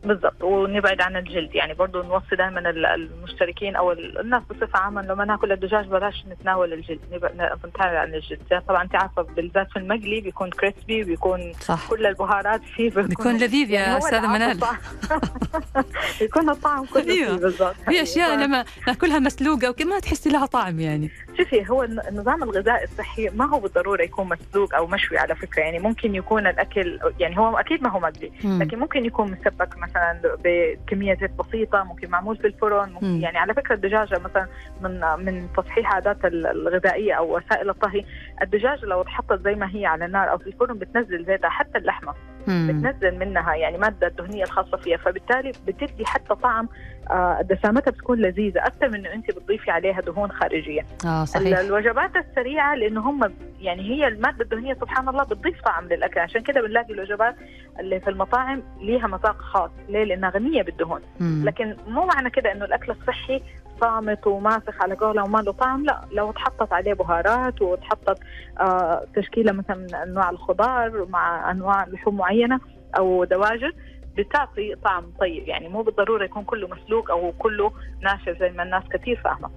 [0.04, 1.56] بالضبط ونبعد عن الجلد.
[1.56, 7.00] يعني برضه نوصي دائما المشتركين أو الناس بصفة عامة لما ناكل الدجاج بلاش نتناول الجلد
[7.12, 7.42] نبعد
[7.80, 8.62] عن الجلد.
[8.68, 11.90] طبعا أنت عارفة بالذات في المقلي بيكون كريسبي بيكون صح.
[11.90, 14.60] كل البهارات فيه بيكون, بيكون لذيذ يا يعني أستاذة منال.
[16.20, 17.38] بيكون الطعم كله أيوه.
[17.38, 17.76] بالضبط.
[17.76, 21.12] في أشياء لما ناكلها مسلوقة وكذا ما تحسي لها طعم يعني.
[21.38, 25.62] شوفي هو النظام الغذائي الصحي ما هو بالضرورة يكون مسلوق أو مشوي على فكرة.
[25.62, 30.22] يعني ممكن يكون الأكل يعني هو أكيد ما هو مقلي لكن ممكن يكون مسبك مثلا
[30.44, 34.48] بكميه زيت بسيطة ممكن معمول في الفرن ممكن يعني على فكرة الدجاجة مثلا
[34.82, 38.06] من من تصحيح عادات الغذائية أو وسائل الطهي
[38.42, 42.14] الدجاجة لو اتحطت زي ما هي على النار أو في الفرن بتنزل زيتها حتى اللحمة.
[42.48, 46.70] بتنزل منها يعني مادة الدهنية الخاصة فيها فبالتالي بتدي حتى طعم
[47.12, 50.86] آه دسامتها بتكون لذيذة أكثر من إنه أنت بتضيفي عليها دهون خارجية.
[51.06, 51.60] آه صحيح.
[51.60, 56.62] الوجبات السريعة لأنه هم يعني هي المادة الدهنية سبحان الله بتضيف طعم للأكل عشان كده
[56.62, 57.36] بنلاقي الوجبات
[57.80, 61.02] اللي في المطاعم ليها مذاق خاص ليه؟ لأنها غنية بالدهون.
[61.20, 61.44] مم.
[61.46, 63.42] لكن مو معنى كده إنه الأكل الصحي
[63.82, 68.20] صامت وماسخ على قولة وما له طعم لا لو تحطت عليه بهارات وتحطت
[68.60, 72.60] آه تشكيلة مثلا من أنواع الخضار مع أنواع لحوم معينة
[72.98, 73.72] أو دواجن
[74.18, 75.48] بتعطي طعم طيب.
[75.48, 79.50] يعني مو بالضرورة يكون كله مسلوق أو كله ناشف زي ما الناس كثير فاهمة.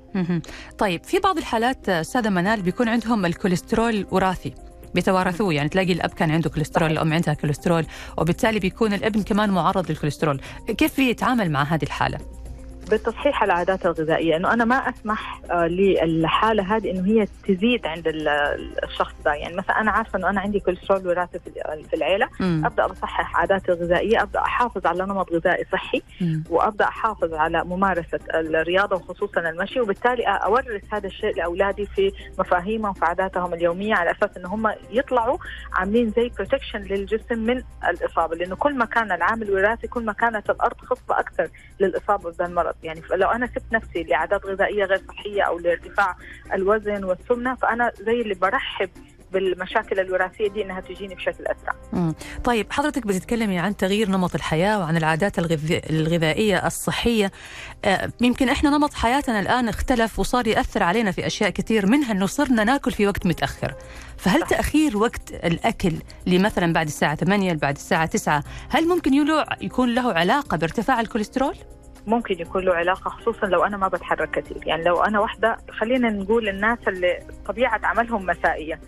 [0.78, 4.54] طيب في بعض الحالات أستاذة منال بيكون عندهم الكوليسترول وراثي
[4.94, 5.54] بيتوارثوه.
[5.54, 7.86] يعني تلاقي الأب كان عنده كوليسترول الأم عندها كوليسترول
[8.18, 10.40] وبالتالي بيكون الابن كمان معرض للكوليسترول.
[10.78, 12.18] كيف يتعامل مع هذه الحالة؟
[12.92, 18.04] بتصحيح العادات الغذائية إنه أنا ما أسمح آه، للحالة هذه إنه هي تزيد عند
[18.84, 21.38] الشخص ده يعني مثلا أنا عارفة إنه أنا عندي كوليسترول وراثي
[21.90, 22.66] في العيلة م.
[22.66, 26.42] أبدأ اصحح عاداتي الغذائيه أبدأ أحافظ على نمط غذائي صحي م.
[26.50, 33.04] وأبدأ أحافظ على ممارسة الرياضة وخصوصا المشي وبالتالي اورث هذا الشيء لأولادي في مفاهيمهم وفي
[33.04, 35.38] عاداتهم اليومية على أساس إنه هم يطلعوا
[35.72, 40.50] عاملين زي protection للجسم من الإصابة لأنه كل ما كان العامل الوراثي كل ما كانت
[40.50, 41.48] الأرض خصبة أكثر
[41.80, 42.28] للإصابة
[42.82, 46.16] بالمرض يعني لو أنا سبت نفسي لعادات غذائية غير صحية أو لارتفاع
[46.52, 48.90] الوزن والسمنة فأنا زي اللي برحب
[49.32, 51.74] بالمشاكل الوراثية دي إنها تجيني بشكل أسرع.
[51.92, 52.14] مم.
[52.44, 55.38] طيب حضرتك بتتكلمي عن تغيير نمط الحياة وعن العادات
[55.90, 57.32] الغذائية الصحية
[57.84, 62.26] آه، يمكن إحنا نمط حياتنا الآن اختلف وصار يأثر علينا في أشياء كثير منها إنه
[62.26, 63.74] صرنا نأكل في وقت متأخر.
[64.18, 64.48] فهل صح.
[64.48, 65.92] تأخير وقت الأكل
[66.26, 69.14] لمثلا بعد الساعة 8 بعد الساعة 9 هل ممكن
[69.60, 71.56] يكون له علاقة بارتفاع الكوليسترول؟
[72.06, 74.58] ممكن يكون له علاقة خصوصا لو أنا ما بتحرك كثير.
[74.66, 78.80] يعني لو أنا واحدة خلينا نقول الناس اللي طبيعة عملهم مسائية.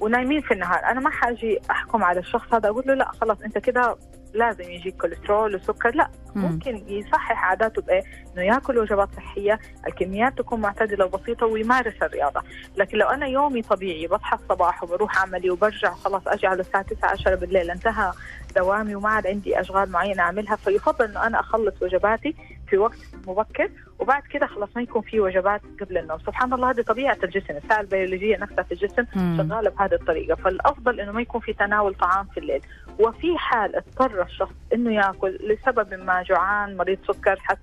[0.00, 0.84] ونايمين في النهار.
[0.84, 3.96] أنا ما حاجي أحكم على الشخص هذا أقول له لا خلاص أنت كده
[4.34, 6.42] لازم يجيك كوليسترول وسكر لا مم.
[6.42, 8.02] ممكن يصحح عاداته بإيه؟
[8.34, 12.42] إنه ياكل وجبات صحية، الكميات تكون معتدلة وبسيطة ويمارس الرياضة،
[12.76, 17.10] لكن لو أنا يومي طبيعي بصحى الصباح وبروح عملي وبرجع خلاص أجي على الساعة 9
[17.10, 18.12] 10 بالليل انتهى
[18.56, 22.34] دوامي وما عاد عندي أشغال معينة أعملها فيفضل إنه أنا أخلص وجباتي
[22.68, 23.70] في وقت مبكر
[24.02, 26.18] وبعد كده خلاص ما يكون في وجبات قبل النوم.
[26.18, 27.56] سبحان الله هذه طبيعة الجسم.
[27.56, 30.34] الساعة البيولوجية نفسها في الجسم شغالة بهذه الطريقة.
[30.34, 32.60] فالأفضل إنه ما يكون في تناول طعام في الليل.
[32.98, 37.58] وفي حال اضطر الشخص إنه يأكل لسبب ما جوعان مريض سكر حس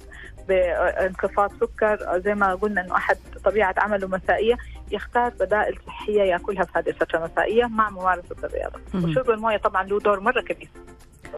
[0.48, 4.58] بانخفاض سكر زي ما قلنا إنه أحد طبيعة عمله مسائية
[4.92, 8.80] يختار بدائل صحية يأكلها في هذه الفترة المسائية مع ممارسة الرياضة.
[8.96, 10.70] وشرب الموية طبعا له دور مرة كبير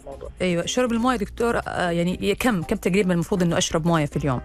[0.02, 0.30] الموضوع.
[0.42, 4.42] أيوه شرب الموية دكتور آه، يعني كم كم تقريبا المفروض إنه أشرب موية في اليوم؟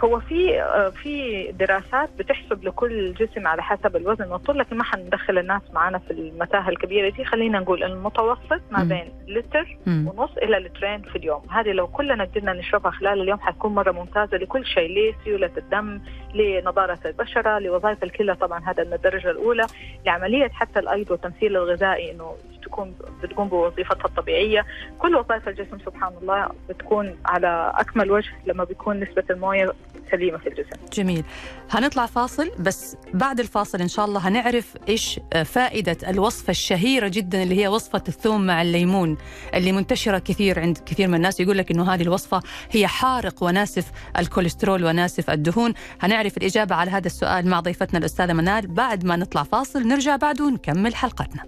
[0.00, 5.38] هو في آه، في دراسات بتحسب لكل جسم على حسب الوزن والطول لكن ما حندخل
[5.38, 7.24] الناس معنا في المتاهه الكبيرة دي.
[7.24, 11.42] خلينا نقول المتوسط ما بين لتر ونص إلى لترين في اليوم.
[11.50, 16.00] هذه لو كلنا قدرنا نشربها خلال اليوم حتكون مرة ممتازة لكل شيء لسيولة الدم
[16.34, 18.34] لنضاره البشرة لوظائف الكلى.
[18.34, 19.66] طبعا هذا من الدرجة الأولى.
[20.06, 22.34] لعملية حتى الأيض والتمثيل الغذائي إنه
[22.66, 24.66] تكون بتقوم بوظيفتها الطبيعية
[24.98, 29.72] كل وظائف الجسم سبحان الله بتكون على أكمل وجه لما بيكون نسبة الموية
[30.10, 30.76] سليمة في الجسم.
[30.92, 31.24] جميل.
[31.70, 37.62] هنطلع فاصل بس بعد الفاصل إن شاء الله هنعرف إيش فائدة الوصفة الشهيرة جدا اللي
[37.62, 39.16] هي وصفة الثوم مع الليمون
[39.54, 43.90] اللي منتشرة كثير عند كثير من الناس يقول لك إنه هذه الوصفة هي حارق وناسف
[44.18, 49.42] الكوليسترول وناسف الدهون، هنعرف الإجابة على هذا السؤال مع ضيفتنا الأستاذة منال بعد ما نطلع
[49.42, 51.42] فاصل نرجع بعد ونكمل حلقتنا.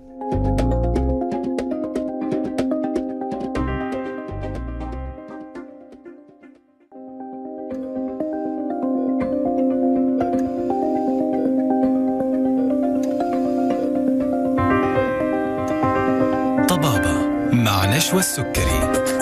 [17.76, 19.17] نشوى السكري.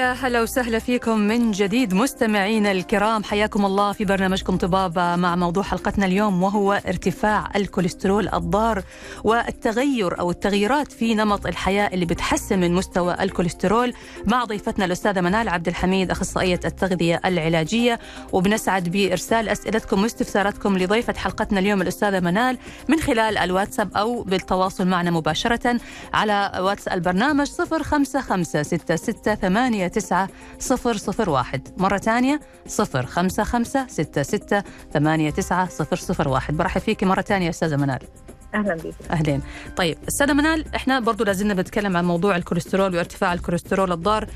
[0.00, 3.24] يا هلا وسهلا فيكم من جديد مستمعينا الكرام.
[3.24, 8.82] حياكم الله في برنامجكم طبابة مع موضوع حلقتنا اليوم وهو ارتفاع الكوليسترول الضار
[9.24, 13.92] والتغير أو التغييرات في نمط الحياة اللي بتحسن من مستوى الكوليسترول.
[14.26, 17.98] مع ضيفتنا الأستاذة منال عبد الحميد أخصائية التغذية العلاجية
[18.32, 22.58] وبنسعد بإرسال أسئلتكم واستفساراتكم لضيفة حلقتنا اليوم الأستاذة منال
[22.88, 25.80] من خلال الواتساب أو بالتواصل معنا مباشرة
[26.14, 28.78] على واتس البرنامج 055
[29.40, 31.68] ثمانية تسعة صفر صفر واحد.
[31.76, 36.56] مرة ثانية صفر خمسة خمسة ستة ستة ثمانية تسعة صفر صفر واحد.
[36.56, 38.00] برحب فيكي مرة ثانية أستاذة منال.
[38.54, 39.42] أهلا بك أهلين.
[39.76, 44.26] طيب أستاذة منال إحنا برضو لازلنا بنتكلم عن موضوع الكوليسترول وارتفاع الكوليسترول الضار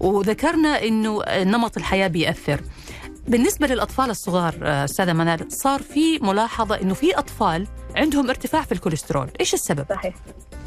[0.00, 2.60] وذكرنا إنه نمط الحياة بيأثر.
[3.28, 9.30] بالنسبة للأطفال الصغار أستاذة منال صار في ملاحظة إنه في أطفال عندهم ارتفاع في الكوليسترول.
[9.40, 10.14] إيش السبب؟ صحيح.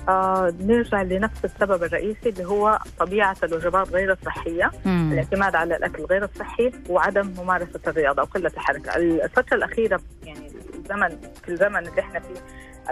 [0.08, 5.10] آه نرجع لنفس السبب الرئيسي اللي هو طبيعة الوجبات غير الصحية مم.
[5.14, 11.10] الاعتماد على الأكل غير الصحي وعدم ممارسة الرياضة وقلة الحركة الفترة الأخيرة يعني الزمن
[11.44, 12.42] في الزمن اللي إحنا فيه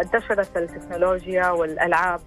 [0.01, 2.21] انتشرت التكنولوجيا والألعاب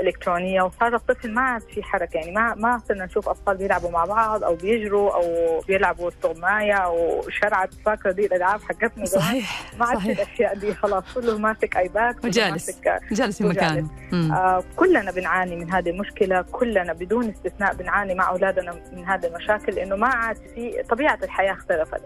[0.00, 4.04] الإلكترونية وصار الطفل ما عاد في حركة يعني ما ما صرنا نشوف أطفال بيلعبوا مع
[4.04, 9.98] بعض أو بيجروا أو بيلعبوا استغماية أو شرعة فاكره دي الألعاب حقتنا صحيح ما عاد
[9.98, 12.68] في الأشياء دي خلاص كله ماسك iPad كله وجالس.
[12.68, 13.44] ماسك جالس في.
[13.48, 13.88] مكانه.
[14.12, 19.74] آه كلنا بنعاني من هذه المشكلة كلنا بدون استثناء بنعاني مع أولادنا من هذه المشاكل
[19.74, 22.00] لأنه ما عاد في طبيعة الحياة اختلفت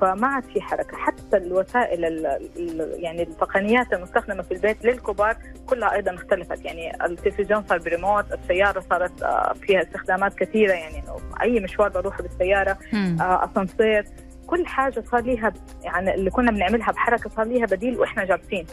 [0.00, 5.92] فما عاد في حركة حتى الوسائل ال ال يعني التقنيات المستخدمه في البيت للكبار كلها
[5.92, 11.02] أيضا اختلفت يعني التلفزيون صار بريموت السيارة صارت آه، فيها استخدامات كثيرة يعني
[11.42, 12.78] أي مشوار بروحه بالسيارة.
[13.20, 14.04] آه، أسانسير
[14.50, 18.66] كل حاجة صار ليها يعني اللي كنا بنعملها بحركة صار ليها بديل وإحنا جالسين.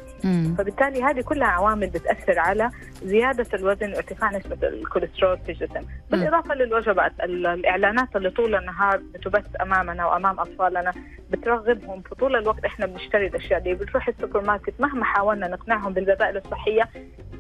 [0.58, 2.70] فبالتالي هذه كلها عوامل بتأثر على
[3.04, 9.46] زيادة الوزن وارتفاع نسبة الكوليسترول في الجسم، بالإضافة للوجبات ال- الإعلانات اللي طول النهار بتبث
[9.62, 10.92] أمامنا وأمام أطفالنا
[11.32, 12.02] بترغبهم.
[12.02, 16.90] في طول الوقت إحنا بنشتري الأشياء دي بنروح السوبر ماركت مهما حاولنا نقنعهم بالبدائل الصحية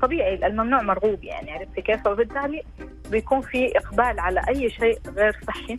[0.01, 2.63] طبيعي الممنوع مرغوب يعني عرفتي كيف؟ وبالتالي
[3.11, 5.77] بيكون في إقبال على أي شيء غير صحي.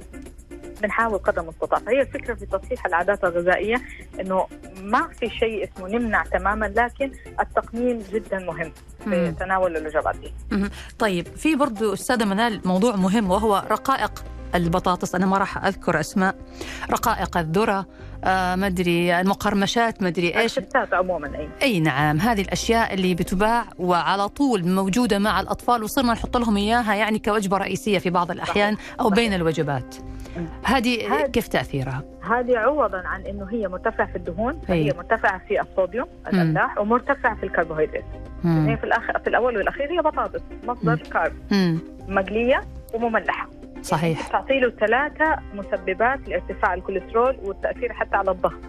[0.83, 3.83] بنحاول قدر المستطاع فهي الفكرة في تصحيح العادات الغذائية
[4.21, 4.47] إنه
[4.83, 8.73] ما في شيء اسمه نمنع تماما لكن التقنين جدا مهم
[9.05, 9.35] في.
[9.41, 10.33] تناول الوجبات دي.
[10.99, 15.15] طيب في برضو أستاذة منال موضوع مهم وهو رقائق البطاطس.
[15.15, 16.37] أنا ما راح أذكر أسماء.
[16.91, 17.87] رقائق الذرة
[18.25, 20.59] آه ما أدري المقرمشات ما أدري إيش.
[20.59, 21.49] الشتات عموما أي.
[21.63, 26.95] أي نعم هذه الأشياء اللي بتباع وعلى طول موجودة مع الأطفال وصرنا نحط لهم إياها
[26.95, 29.95] يعني كوجبة رئيسية في بعض الأحيان أو بين الوجبات.
[30.65, 34.93] هذه كيف تأثيرها؟ هذه عوضا عن إنه هي مرتفعة في الدهون أي.
[34.97, 38.05] مرتفعة في الصوديوم الأملاح ومرتفعة في الكربوهيدرات.
[38.45, 41.33] هي في الآخر في الأول والأخير هي بطاطس مصدر كارب.
[42.09, 42.61] مقلية
[42.95, 43.49] ومملحة.
[43.83, 44.29] صحيح.
[44.29, 48.61] تعطي له ثلاثة مسببات لارتفاع الكوليسترول والتأثير حتى على الضغط.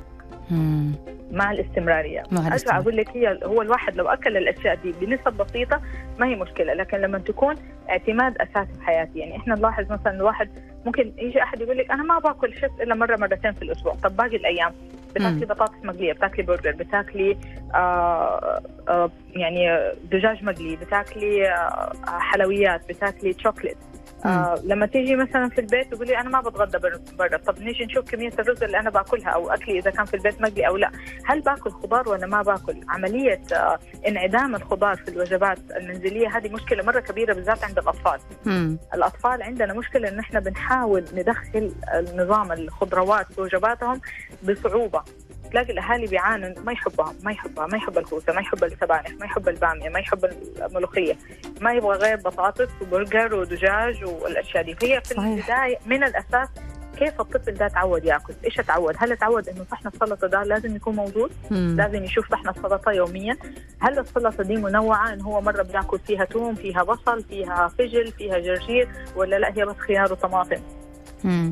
[1.31, 2.23] مع الاستمرارية.
[2.31, 2.81] مع ارجع الاستمرار.
[2.81, 5.81] أقول لك هي هو الواحد لو أكل الأشياء دي بنسب بسيطة
[6.19, 7.55] ما هي مشكلة لكن لما تكون
[7.89, 9.19] اعتماد أساسي في حياتي.
[9.19, 10.49] يعني إحنا نلاحظ مثلا الواحد
[10.85, 14.17] ممكن يجي أحد يقول لك أنا ما باكل شيبس إلا مرة مرتين في الأسبوع طب
[14.17, 14.73] باقي الأيام
[15.15, 15.45] بتاكلي.
[15.45, 17.37] بطاطس مقلية بتاكلي برجر بتاكلي
[17.73, 23.77] آه آه يعني دجاج مقلي بتاكلي آه حلويات بتاكلي شوكليت
[24.25, 27.37] آه لما تيجي مثلا في البيت تقولي أنا ما بتغدى بر- برا.
[27.37, 30.67] طب نيجي نشوف كمية الرز اللي أنا باكلها أو أكلي إذا كان في البيت مقلي
[30.67, 30.91] أو لا.
[31.25, 36.83] هل باكل خضار ولا ما باكل؟ عملية آه انعدام الخضار في الوجبات المنزلية هذه مشكلة
[36.83, 38.19] مرة كبيرة بالذات عند الأطفال.
[38.45, 38.77] مم.
[38.93, 44.01] الأطفال عندنا مشكلة إن إحنا بنحاول ندخل النظام الخضروات في وجباتهم
[44.43, 45.03] بصعوبة.
[45.51, 49.49] تلاقي الأهالي بيعانوا ما يحبها ما يحبها ما يحب الكوسة ما يحب السبانخ ما يحب
[49.49, 50.25] البامية ما يحب
[50.61, 51.15] الملوخية
[51.61, 55.17] ما يبغى غير بطاطس وبرجر ودجاج والأشياء دي فهي في.
[55.17, 56.49] البداية من الأساس
[56.97, 60.95] كيف الطفل ده تعود يأكل؟ إيش تعود؟ هل تعود إنه صحن السلطة ده لازم يكون
[60.95, 61.75] موجود؟ مم.
[61.77, 63.37] لازم يشوف صحن السلطة يوميا
[63.79, 68.39] هل السلطة دي منوعة إن هو مرة بيأكل فيها توم فيها بصل فيها فجل فيها
[68.39, 70.61] جرجير ولا لا هي بس خيار وطماطم.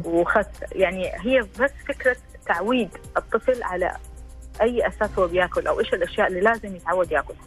[0.05, 2.15] وخس يعني هي بس فكرة
[2.47, 3.91] تعويد الطفل على
[4.61, 7.39] أي أساس هو بياكل أو إيش الأشياء اللي لازم يتعود ياكلها.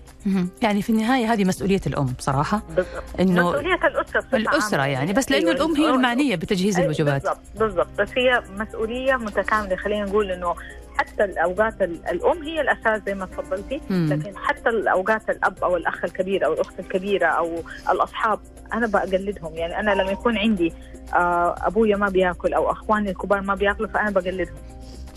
[0.63, 3.03] يعني في النهاية هذه مسؤولية الأم بصراحه بالضبط.
[3.21, 4.93] إنه مسؤولية الأسرة بصفة الأسرة عامة.
[4.93, 7.23] يعني بس لأنه أيوة، الأم هي المعنية بتجهيز أي الوجبات.
[7.23, 7.89] بالضبط بالضبط.
[7.99, 9.77] بس هي مسؤولية متكاملة.
[9.77, 10.55] خلينا نقول إنه
[10.99, 13.81] حتى الأوقات ال- الأم هي الأساس زي ما تفضلتي.
[13.91, 18.41] لكن حتى الأوقات الأب أو الأخ الكبير أو الأخت الكبيرة أو الأصحاب
[18.73, 19.55] أنا بقلدهم.
[19.55, 20.73] يعني أنا لما يكون عندي
[21.15, 24.55] آه، أبويا ما بياكل أو أخواني الكبار ما بياكلوا فأنا بقلدهم.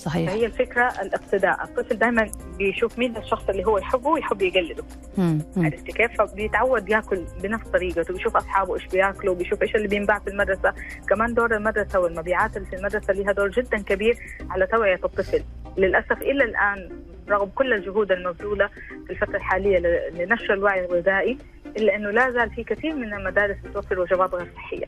[0.03, 0.31] صحيح.
[0.31, 1.63] فهي الفكرة الاقتداء.
[1.63, 4.83] الطفل دائما بيشوف مين الشخص اللي هو يحبه ويحب يقلده.
[5.57, 10.29] عرفتي كيف؟ فبيتعود ياكل بنفس طريقته بيشوف أصحابه إيش بياكلوا بيشوف إيش اللي بينباع في
[10.29, 10.73] المدرسة.
[11.09, 14.17] كمان دور المدرسة والمبيعات اللي في المدرسة لها دور جدا كبير
[14.49, 15.43] على توعية الطفل.
[15.77, 16.89] للأسف إلى الآن
[17.29, 18.67] رغم كل الجهود المبذولة
[19.07, 21.37] في الفترة الحالية لنشر الوعي الغذائي
[21.77, 24.87] الا انه لا زال في كثير من المدارس بتوفر وجبات غير صحية.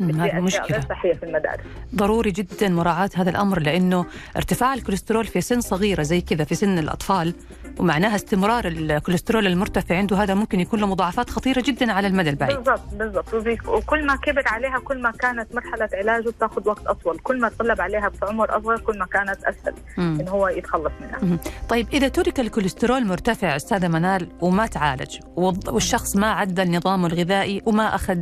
[0.00, 0.80] هذه مشكلة.
[0.80, 1.64] صحية في المدارس.
[1.94, 6.78] ضروري جدا مراعاة هذا الأمر لأنه ارتفاع الكوليسترول في سن صغيرة زي كذا في سن
[6.78, 7.34] الأطفال
[7.78, 12.56] ومعناها استمرار الكوليسترول المرتفع عنده هذا ممكن يكون له مضاعفات خطيرة جدا على المدى البعيد.
[12.56, 13.34] بالضبط بالضبط.
[13.68, 17.18] وكل ما كبر عليها كل ما كانت مرحلة علاجه بتاخذ وقت أطول.
[17.18, 20.18] كل ما طلب عليها في عمر أصغر كل ما كانت أسهل مم.
[20.20, 21.38] انه هو يتخلص منها.
[21.68, 27.94] طيب إذا ترك الكوليسترول مرتفع أستاذة منال وما تعالج والشخص ما عدل نظامه الغذائي وما
[27.94, 28.20] أخذ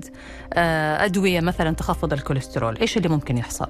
[0.52, 3.68] آه، أدوية مثلا تخفض الكوليسترول إيش اللي ممكن يحصل؟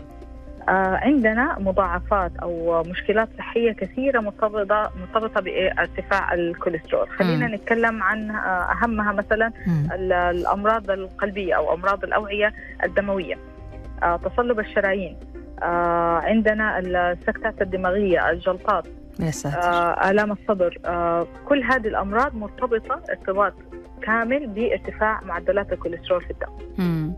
[0.69, 7.09] آه عندنا مضاعفات أو مشكلات صحية كثيرة مرتبطه مرتبطة بارتفاع الكوليسترول.
[7.11, 7.55] خلينا مم.
[7.55, 9.89] نتكلم عن آه أهمها مثلا مم.
[9.93, 12.53] ال- الأمراض القلبية أو أمراض الأوعية
[12.85, 13.39] الدموية.
[14.03, 15.17] آه تصلب الشرايين.
[16.27, 18.87] عندنا السكتات الدماغية الجلطات
[19.21, 20.11] يا ساتر.
[20.11, 20.79] آلام الصدر.
[20.87, 23.55] آه كل هذه الأمراض مرتبطة ارتباط
[24.03, 27.13] كامل بارتفاع معدلات الكوليسترول في الدم.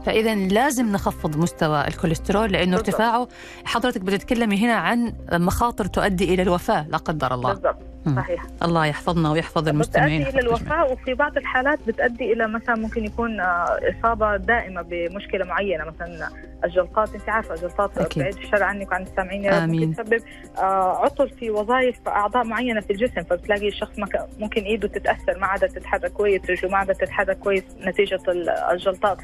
[0.00, 0.06] مم.
[0.06, 2.88] فإذا لازم نخفض مستوى الكوليسترول بالضبط.
[2.88, 3.28] ارتفاعه
[3.64, 7.89] حضرتك بتتكلمي هنا عن مخاطر تؤدي إلى الوفاة لا قدر الله بالضبط.
[8.16, 8.44] صحيح.
[8.62, 13.40] الله يحفظنا ويحفظ المستمعين بتؤدي إلى الوفاة وفي بعض الحالات بتؤدي إلى مثلا ممكن يكون
[13.40, 16.28] آه، إصابة دائمة بمشكلة معينة مثلا
[16.64, 17.14] الجلطات.
[17.14, 18.18] أنت عارفة الجلطات.
[18.18, 19.42] بعيد الشر عنك وعن السامعين.
[19.66, 20.22] ممكن تسبب
[20.58, 23.92] آه، عطل في وظائف أعضاء معينة في الجسم فبتلاقي الشخص
[24.38, 29.18] ممكن إيده تتأثر ما عادت تتحرك كويس رجله ما عادت تتحرك كويس نتيجة ال- الجلطات.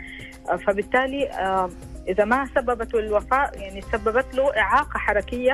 [0.50, 1.28] آه، فبالتالي
[2.08, 5.52] إذا ما سببت الوفاة يعني سببت له إعاقة حركية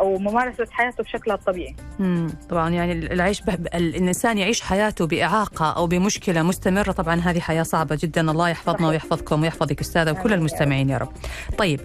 [0.00, 2.32] أو ممارسة حياته بشكلها الطبيعي مم.
[2.50, 3.54] طبعا يعني العيش به...
[3.54, 8.88] الإنسان يعيش حياته بإعاقة أو بمشكلة مستمرة طبعا هذه حياة صعبة جدا الله يحفظنا صحيح.
[8.88, 11.12] ويحفظكم ويحفظك أستاذة وكل المستمعين يا رب
[11.58, 11.80] طيب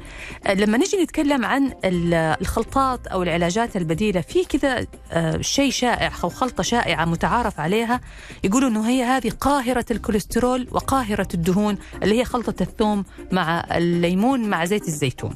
[0.48, 6.12] آه، لما نجي نتكلم عن ال- الخلطات أو العلاجات البديلة في كذا آه، شيء شائع
[6.24, 8.02] أو خلطة شائعة متعارف عليها
[8.44, 14.66] يقولوا أنه هي هذه قاهرة الكوليسترول وقاهرة الدهون اللي هي خلطة الثوم مع الليمون مع
[14.66, 15.34] زيت الزيتون.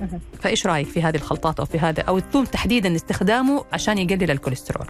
[0.42, 4.86] فايش رأيك في هذه الخلطات أو في هذا أو الثوم تحديدا استخدامه عشان يقلل الكوليسترول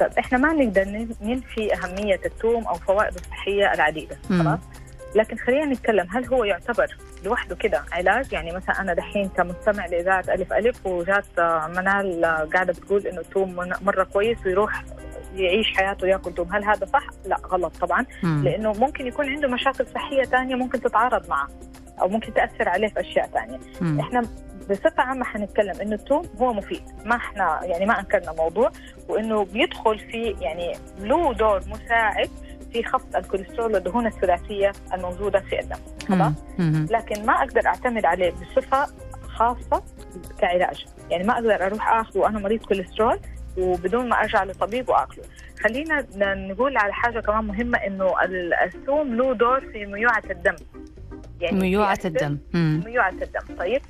[0.00, 4.18] طيب إحنا ما نقدر ننفي أهمية الثوم أو فوائده الصحية العديدة.
[4.28, 4.58] خلاص
[5.14, 10.24] لكن خلينا نتكلم هل هو يعتبر لوحده كده علاج يعني مثلا أنا دحين كمستمع لإذاعة
[10.28, 14.84] ألف ألف وجات آه، منال آه، قاعدة بتقول إنه الثوم مرة كويس ويروح
[15.34, 18.44] يعيش حياته ياكل ثوم هل هذا صح؟ لا غلط طبعا مم.
[18.44, 21.48] لأنه ممكن يكون عنده مشاكل صحية ثانية ممكن تتعارض معه
[22.02, 24.00] أو ممكن تأثر عليه في أشياء ثانية مم.
[24.00, 24.22] إحنا
[24.70, 26.82] بصفة عامة حنتكلم إنه الثوم هو مفيد.
[27.04, 28.70] ما إحنا يعني ما أنكرنا موضوع
[29.08, 32.30] وإنه بيدخل في يعني له دور مساعد
[32.72, 35.76] في خفض الكوليسترول والدهون الثلاثية الموجودة في الدم.
[36.08, 36.32] خلاص.
[36.58, 36.86] مم.
[36.90, 38.86] لكن ما أقدر أعتمد عليه بصفة
[39.28, 39.82] خاصة
[40.40, 40.86] كعلاج.
[41.10, 43.18] يعني ما أقدر أروح آخذه وأنا مريض كوليسترول
[43.58, 45.24] وبدون ما أرجع لطبيب وأكله.
[45.60, 50.56] خلينا نقول على حاجة كمان مهمة إنه ال- الثوم له دور في ميوعة الدم.
[51.42, 52.38] ميوعة بيأثر- الدم.
[52.54, 53.56] ميوعة الدم.
[53.58, 53.82] طيب؟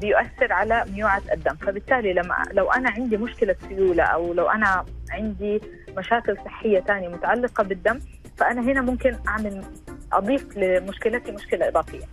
[0.00, 1.54] بيؤثر على ميوعة الدم.
[1.54, 5.60] فبالتالي لما لو أنا عندي مشكلة سيولة أو لو أنا عندي
[5.98, 7.98] مشاكل صحية ثانية متعلقة بالدم
[8.36, 9.62] فأنا هنا ممكن أعمل
[10.12, 12.04] أضيف لمشكلتي مشكلة إضافية.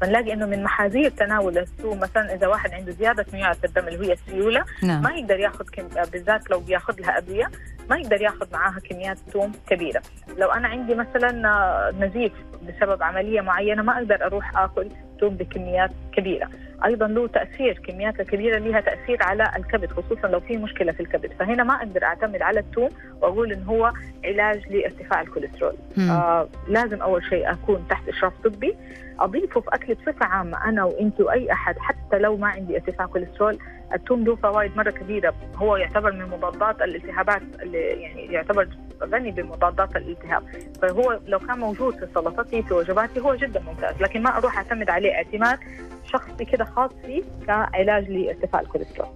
[0.00, 4.12] فنلاقي إنه من محاذير تناول الثوم مثلا إذا واحد عنده زيادة ميوعه الدم اللي هي
[4.12, 5.02] السيولة نعم.
[5.02, 5.88] ما يقدر ياخذ كم...
[6.12, 7.50] بالذات لو بياخذ لها ادويه
[7.90, 10.02] ما يقدر ياخذ معاها كميات ثوم كبيرة.
[10.38, 12.32] لو أنا عندي مثلا آه، نزيف
[12.68, 14.88] بسبب عملية معينة ما أقدر أروح آكل
[15.20, 16.48] ثوم بكميات كبيرة.
[16.84, 21.32] أيضا له تأثير كميات الكبيره لها تأثير على الكبد خصوصا لو في مشكلة في الكبد.
[21.38, 22.88] فهنا ما أقدر أعتمد على الثوم
[23.20, 23.92] وأقول إن هو
[24.24, 25.74] علاج لارتفاع الكوليسترول.
[25.96, 26.10] مم.
[26.10, 28.76] آه لازم أول شيء أكون تحت إشراف طبي.
[29.20, 33.58] اضيفه في اكلي بصفة عامة أنا وانت وأي أحد حتى لو ما عندي ارتفاع كوليسترول
[33.94, 35.34] الثوم له فوائد مرة كبيرة.
[35.56, 38.68] هو يعتبر من مضادات الالتهابات اللي يعني يعتبر
[39.02, 40.42] غني بمضادات الالتهاب.
[40.82, 44.02] فهو لو كان موجود في سلطتي في وجباتي هو جدا ممتاز.
[44.02, 45.58] لكن ما أروح أعتمد عليه اعتماد
[46.04, 49.08] شخصي كده خاص فيه كعلاج لارتفاع الكوليسترول.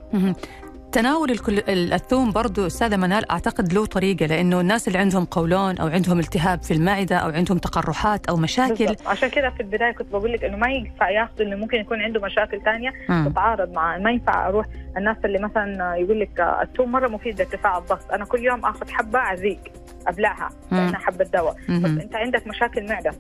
[0.92, 6.18] تناول الثوم برضو أستاذة منال أعتقد له طريقة لأنه الناس اللي عندهم قولون أو عندهم
[6.18, 9.06] التهاب في المعدة أو عندهم تقرحات أو مشاكل بالضبط.
[9.08, 12.20] عشان كده في البداية كنت بقول لك إنه ما ينفع ياخذ إنه ممكن يكون عنده
[12.20, 12.92] مشاكل ثانية.
[13.28, 18.12] تتعارض مع ما ينفع أروح الناس اللي مثلا يقول لك الثوم مرة مفيد لارتفاع الضغط
[18.12, 19.60] أنا كل يوم آخذ حبة عزيق
[20.06, 20.48] ابلعها.
[20.72, 21.90] لأنها حبة دواء بس.
[21.90, 23.12] أنت عندك مشاكل معدة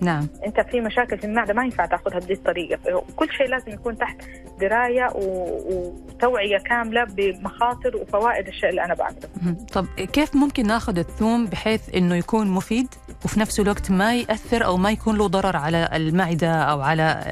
[0.00, 0.28] نعم.
[0.46, 3.04] انت في مشاكل في المعدة ما ينفع تاخذها بهذه الطريقة.
[3.16, 4.16] كل شيء لازم يكون تحت
[4.60, 9.56] دراية وتوعية كاملة بمخاطر وفوائد الشيء اللي أنا بعمله.
[9.72, 12.88] طب كيف ممكن ناخذ الثوم بحيث إنه يكون مفيد
[13.24, 17.22] وفي نفس الوقت ما يأثر أو ما يكون له ضرر على المعدة أو على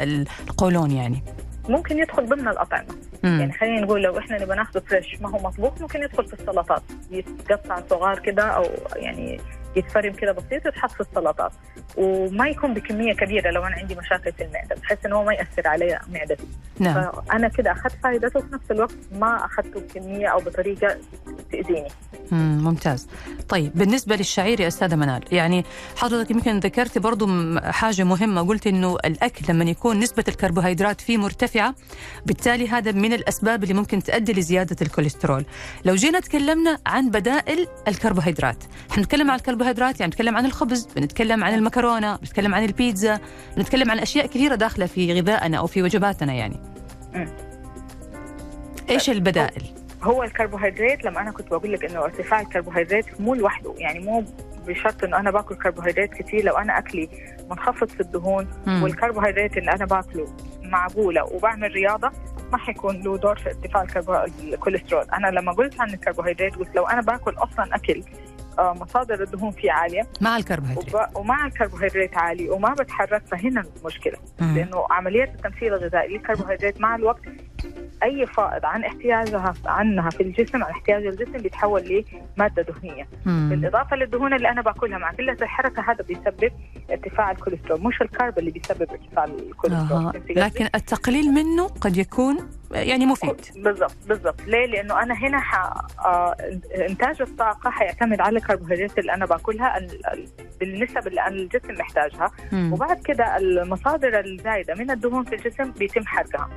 [0.48, 1.22] القولون يعني؟
[1.68, 2.94] ممكن يدخل ضمن الأطعمة.
[3.24, 3.40] مم.
[3.40, 6.82] يعني خلينا نقول لو إحنا نبغى ناخذه فريش ما هو مطبوخ ممكن يدخل في السلطات.
[7.10, 8.64] يتقطع صغار كده أو
[8.96, 9.40] يعني
[9.76, 11.52] يتفرم كده بسيط ويتحط في السلطات.
[11.96, 14.76] وما يكون بكمية كبيرة لو أنا عندي مشاكل في المعدة.
[14.82, 16.46] بحيث إنه هو ما يأثر علي معدتي.
[16.78, 17.12] نعم.
[17.12, 20.96] فأنا كده أخذت فائدته وفي نفس الوقت ما أخذته بكمية أو بطريقة
[21.52, 21.88] تأذيني.
[22.30, 23.08] مم، ممتاز.
[23.48, 25.64] طيب بالنسبة للشعير يا أستاذة منال يعني
[25.96, 27.26] حضرتك يمكن ذكرتي برضو
[27.60, 28.48] حاجة مهمة.
[28.48, 31.74] قلت إنه الأكل لما يكون نسبة الكربوهيدرات فيه مرتفعة
[32.26, 35.44] بالتالي هذا من الأسباب اللي ممكن تؤدي لزيادة الكوليسترول.
[35.84, 41.54] لو جينا تكلمنا عن بدائل الكربوهيدرات حنتكلم عن الكربوهيدرات يعني نتكلم عن الخبز بنتكلم عن
[41.54, 43.20] المكرونة بنتكلم عن البيتزا
[43.56, 46.56] بنتكلم عن أشياء كثيرة داخلة في غذائنا أو في وجباتنا يعني
[47.14, 47.28] مم.
[48.90, 49.62] إيش البدائل؟
[50.02, 54.24] هو الكربوهيدرات لما أنا كنت بقول لك إنه ارتفاع الكربوهيدرات مو لوحده يعني مو
[54.66, 57.08] بشرط إنه أنا باكل كربوهيدرات كثير لو أنا أكلي
[57.50, 58.82] منخفض في الدهون مم.
[58.82, 60.28] والكربوهيدرات اللي أنا باكله
[60.62, 62.10] معقولة وبعمل رياضة
[62.52, 64.26] ما حيكون له دور في ارتفاع.
[64.42, 68.02] الكوليسترول أنا لما قلت عن الكربوهيدرات قلت لو أنا باكل أصلا أكل
[68.58, 70.06] مصادر الدهون فيه عالية.
[70.20, 70.94] مع الكربوهيدرات.
[70.94, 71.16] وب...
[71.16, 74.16] ومع الكربوهيدرات عالي وما بتحرك فهنا المشكلة.
[74.40, 74.54] مم.
[74.56, 77.22] لأنه عمليه التمثيل الغذائي للكربوهيدرات مع الوقت
[78.04, 82.04] أي فائض عن احتياجها عنها في الجسم عن احتياج الجسم بيتحول
[82.36, 83.48] لمادة دهنية مم.
[83.50, 86.52] بالإضافة للدهون اللي أنا باكلها مع قله الحركة هذا بيسبب
[86.90, 93.06] ارتفاع الكوليسترول مش الكرب اللي بيسبب ارتفاع الكوليسترول قصدي؟ لكن التقليل منه قد يكون يعني
[93.06, 95.54] مفيد بالضبط بالضبط ليه؟ لأنه أنا هنا ح...
[96.04, 96.36] آه
[96.88, 100.06] إنتاج الطاقة حيعتمد على الكربوهيدرات اللي أنا باكلها ال...
[100.12, 100.26] ال...
[100.60, 102.72] بالنسب اللي أنا الجسم محتاجها مم.
[102.72, 106.48] وبعد كده المصادر الزايدة من الدهون في الجسم بيتم حرقها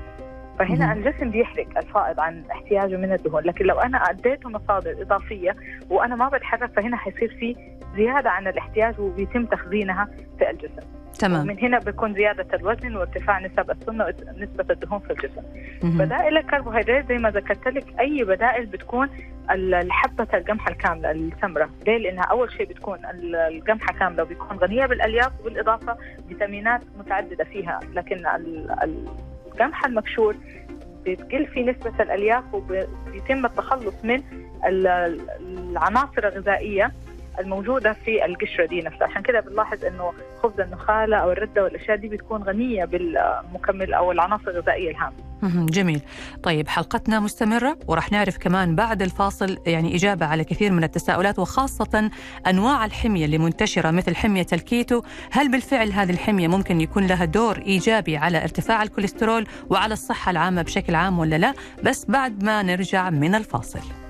[0.59, 0.91] فهنا مم.
[1.05, 5.55] الجسم بيحرق الفائض عن احتياجه من الدهون لكن لو أنا أديته مصادر إضافية
[5.89, 7.55] وأنا ما بتحرك فهنا حيصير في
[7.95, 10.07] زيادة عن الاحتياج وبيتم تخزينها
[10.39, 10.87] في الجسم
[11.19, 15.41] تمام ومن هنا بيكون زيادة الوزن وارتفاع نسب السمنة ونسبه الدهون في الجسم
[15.83, 15.97] مهم.
[15.97, 19.09] بدائل الكربوهيدرات زي ما ذكرت لك أي بدائل بتكون
[19.51, 24.85] ال- الحبة القمحة الكاملة السمراء ليه؟ لانها أول شيء بتكون ال- القمحة كاملة وبيكون غنية
[24.85, 25.97] بالألياف وبالاضافه
[26.29, 29.07] فيتامينات متعددة فيها لكن ال- ال-
[29.57, 30.35] القمح المكشور
[31.05, 34.23] بتقل في نسبة الألياف وبيتم التخلص من
[34.65, 34.87] ال-
[35.41, 36.91] العناصر الغذائية.
[37.39, 39.07] الموجودة في القشرة دي نفسها.
[39.07, 40.13] عشان كده بنلاحظ إنه
[40.43, 45.27] خبز النخالة أو الردة والأشياء دي بتكون غنية بالمكمل أو العناصر الغذائية الهامة.
[45.65, 46.01] جميل.
[46.43, 52.11] طيب حلقتنا مستمرة وراح نعرف كمان بعد الفاصل يعني إجابة على كثير من التساؤلات وخاصة
[52.47, 55.01] أنواع الحمية اللي منتشرة مثل حمية الكيتو.
[55.31, 60.61] هل بالفعل هذه الحمية ممكن يكون لها دور إيجابي على ارتفاع الكوليسترول وعلى الصحة العامة
[60.61, 64.06] بشكل عام ولا لا؟ بس بعد ما نرجع من الفاصل.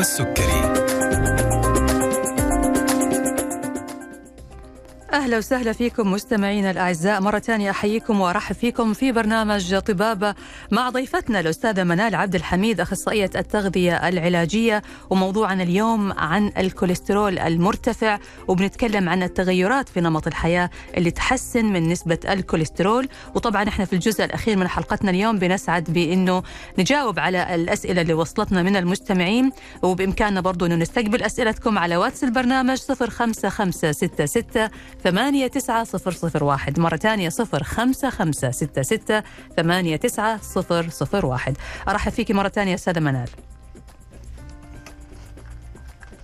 [0.00, 0.59] مع
[5.20, 7.20] أهلا وسهلا فيكم مستمعينا الأعزاء.
[7.20, 10.34] مرة ثانية أحييكم وأرحب فيكم في برنامج طبابة
[10.70, 14.82] مع ضيفتنا الأستاذة منال عبد الحميد أخصائية التغذية العلاجية.
[15.10, 18.18] وموضوعنا اليوم عن الكوليسترول المرتفع
[18.48, 23.08] وبنتكلم عن التغيرات في نمط الحياة اللي تحسن من نسبة الكوليسترول.
[23.34, 26.42] وطبعا إحنا في الجزء الأخير من حلقتنا اليوم بنسعد بأنه
[26.78, 29.52] نجاوب على الأسئلة اللي وصلتنا من المستمعين.
[29.82, 34.68] وبإمكاننا برضو أنه نستقبل أسئلتكم على واتس البرنامج 05566
[35.10, 36.80] ثمانية تسعة صفر صفر واحد.
[36.80, 39.22] مرة ثانية صفر خمسة خمسة ستة ستة
[39.56, 41.56] ثمانية تسعة صفر صفر واحد.
[41.88, 43.28] أرحب فيك مرة ثانية أستاذة منال.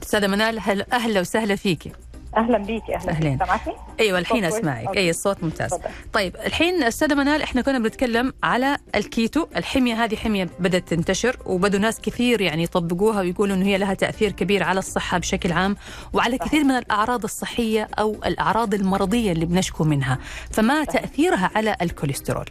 [0.02, 1.92] أستاذة منال هل أهلا وسهلا فيكي.
[2.36, 3.32] أهلا بيكي أهلا أهلين.
[3.32, 4.96] بيكي سمعتي؟ أيوه الحين؟ أسمعك.
[4.96, 5.90] اي الصوت ممتاز تفضل.
[6.12, 11.80] طيب الحين أستاذة منال إحنا كنا بنتكلم على الكيتو الحمية هذه حمية بدأت تنتشر وبدوا
[11.80, 15.76] ناس كثير يعني يطبقوها ويقولوا إنه هي لها تأثير كبير على الصحة بشكل عام
[16.12, 20.18] وعلى كثير من الأعراض الصحية أو الأعراض المرضية اللي بنشكو منها
[20.50, 22.46] فما تأثيرها على الكوليسترول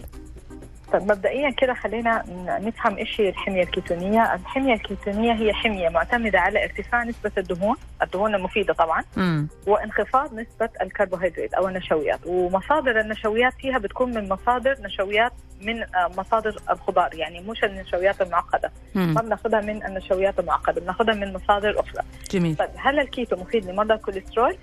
[0.95, 2.23] طيب مبدئيا كده خلينا
[2.61, 8.35] نفهم إيش هي الحمية الكيتونية، الحمية الكيتونية هي حمية معتمدة على ارتفاع نسبة الدهون، الدهون
[8.35, 15.31] المفيدة طبعا، امم وانخفاض نسبة الكربوهيدرات أو النشويات، ومصادر النشويات فيها بتكون من مصادر نشويات
[15.61, 21.33] من آه، مصادر الخضار، يعني مش النشويات المعقدة، ما بناخذها من النشويات المعقدة، بناخذها من
[21.33, 22.03] مصادر أخرى.
[22.31, 22.55] جميل.
[22.55, 24.57] طيب هل الكيتو مفيد لمرضى الكوليسترول؟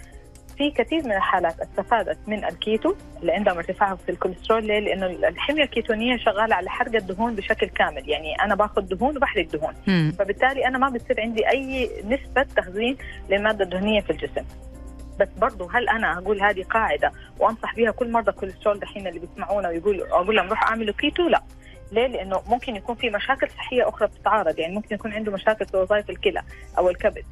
[0.59, 5.63] في كثير من الحالات استفادت من الكيتو اللي عندهم ارتفاع في الكوليسترول ليه؟ لأنه الحمية
[5.63, 8.09] الكيتونية شغالة على حرق الدهون بشكل كامل.
[8.09, 9.75] يعني أنا باخذ دهون وبحرق دهون.
[9.87, 10.13] مم.
[10.19, 12.97] فبالتالي أنا ما بتصير عندي أي نسبة تخزين
[13.31, 14.45] للمادة الدهنية في الجسم.
[15.21, 19.69] بس برضه هل أنا أقول هذه قاعدة وأنصح بها كل مرضى الكوليسترول دحين اللي بيسمعونا
[19.69, 21.43] ويقولوا أقول لهم روحوا اعملوا كيتو؟ لا.
[21.93, 24.59] ليه؟ لأنه ممكن يكون في مشاكل صحية أخرى بتتعارض.
[24.59, 26.43] يعني ممكن يكون عنده مشاكل في وظائف الكلى
[26.79, 27.25] أو الكبد.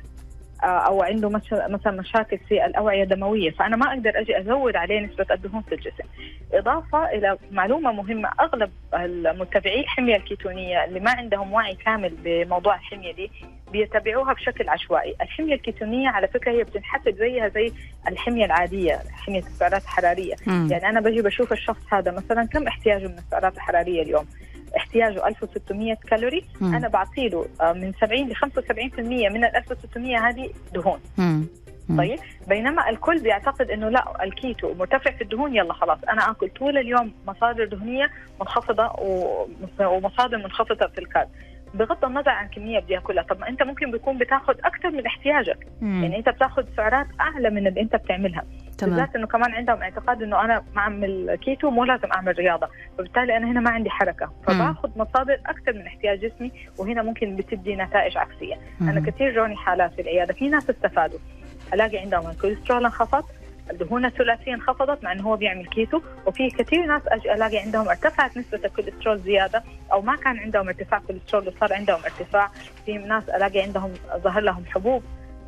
[0.65, 1.29] أو عنده
[1.69, 3.51] مثلا مشاكل في الأوعية الدموية.
[3.51, 6.05] فأنا ما أقدر أجي أزود عليه نسبة الدهون في الجسم.
[6.53, 13.13] إضافة إلى معلومة مهمة أغلب المتبعي الحميه الكيتونية اللي ما عندهم وعي كامل بموضوع الحمية
[13.13, 13.31] دي
[13.73, 15.15] بيتبعوها بشكل عشوائي.
[15.21, 17.73] الحمية الكيتونية على فكرة هي بتنحسب زيها زي
[18.09, 20.35] الحمية العادية حمية السعرات الحرارية.
[20.47, 20.69] مم.
[20.71, 24.27] يعني أنا بجي بشوف الشخص هذا مثلا كم احتياجه من السعرات الحرارية اليوم؟
[24.77, 26.75] احتياجه 1600 كالوري مم.
[26.75, 28.99] أنا بعطيله آه، من 70 ل 75%
[29.33, 31.47] من ال 1600 هذه دهون مم.
[31.89, 31.99] مم.
[31.99, 32.19] طيب
[32.49, 37.13] بينما الكل بيعتقد إنه لا الكيتو مرتفع في الدهون يلا خلاص أنا آكل طول اليوم
[37.27, 38.11] مصادر دهنية
[38.41, 41.29] منخفضة ومص- ومصادر منخفضة في ال carb
[41.75, 46.03] بغض النظر عن كمية بياكلها طب ما أنت ممكن بيكون بتاخذ أكثر من احتياجك مم.
[46.03, 48.45] يعني أنت بتاخذ سعرات أعلى من اللي أنت بتعملها
[48.81, 48.97] تمام.
[48.97, 52.69] بالذات إنه كمان عندهم اعتقاد إنه أنا ما أعمل كيتو مو لازم أعمل رياضة.
[52.99, 54.31] فبالتالي أنا هنا ما عندي حركة.
[54.47, 58.55] فباخذ مصادر أكثر من احتياج جسمي وهنا ممكن بتدي نتائج عكسية.
[58.81, 59.07] أنا مم.
[59.07, 60.35] كثير جوني حالات في العيادة.
[60.35, 61.19] في ناس استفادوا.
[61.75, 63.25] ألاقي عندهم الكوليسترول انخفض
[63.71, 68.61] الدهون الثلاثية انخفضت مع إنه هو بيعمل كيتو وفي كثير ناس ألاقي عندهم ارتفعت نسبة
[68.65, 69.63] الكوليسترول زيادة
[69.93, 72.51] أو ما كان عندهم ارتفاع كوليسترول وصار عندهم ارتفاع.
[72.87, 75.03] في ناس ألاقي عندهم ظهر لهم حبوب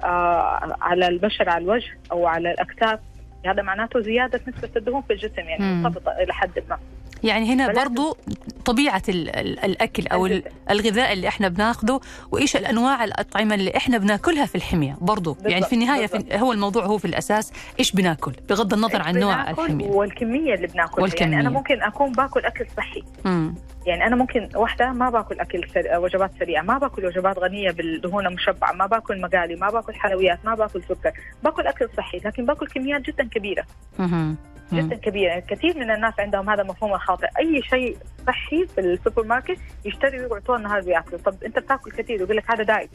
[0.04, 2.98] آه على البشرة على الوجه أو على الأكتاف.
[3.46, 5.64] هذا معناته زيادة نسبة الدهون في الجسم يعني.
[5.82, 6.78] مرتبطة إلى حد ما
[7.24, 8.16] يعني هنا برضو
[8.64, 10.26] طبيعة ال- ال- الأكل أو.
[10.70, 11.12] الغذاء.
[11.12, 12.00] اللي إحنا بناخده
[12.32, 15.32] وإيش الأنواع الأطعمة اللي إحنا بناكلها في الحمية برضو.
[15.32, 16.24] بالضبط، يعني في النهاية في.
[16.38, 19.88] هو الموضوع هو في الأساس إيش بناكل بغض النظر عن نوع الحمية.
[19.88, 21.02] والكمية اللي بناكلها.
[21.02, 21.30] والكمية.
[21.30, 23.02] يعني أنا ممكن أكون باكل أكل صحي.
[23.24, 23.54] مم.
[23.86, 25.98] يعني أنا ممكن واحدة ما باكل أكل سر...
[25.98, 26.62] وجبات سريعة.
[26.62, 28.72] ما باكل وجبات غنية بالدهون المشبعة.
[28.72, 29.56] ما باكل مقالي.
[29.56, 30.38] ما باكل حلويات.
[30.44, 31.12] ما باكل سكر.
[31.44, 32.18] باكل أكل صحي.
[32.18, 33.64] لكن باكل كميات جدا كبيرة.
[34.72, 35.28] جدا كبيرة.
[35.28, 37.26] يعني كثير من الناس عندهم هذا المفهوم الخاطئ.
[37.38, 37.96] أي شيء
[38.26, 41.18] صحي في السوبر ماركت يشتري ويقعد طول النهار بيأكله.
[41.18, 42.90] طب أنت بتاكل كثير يقول لك هذا diet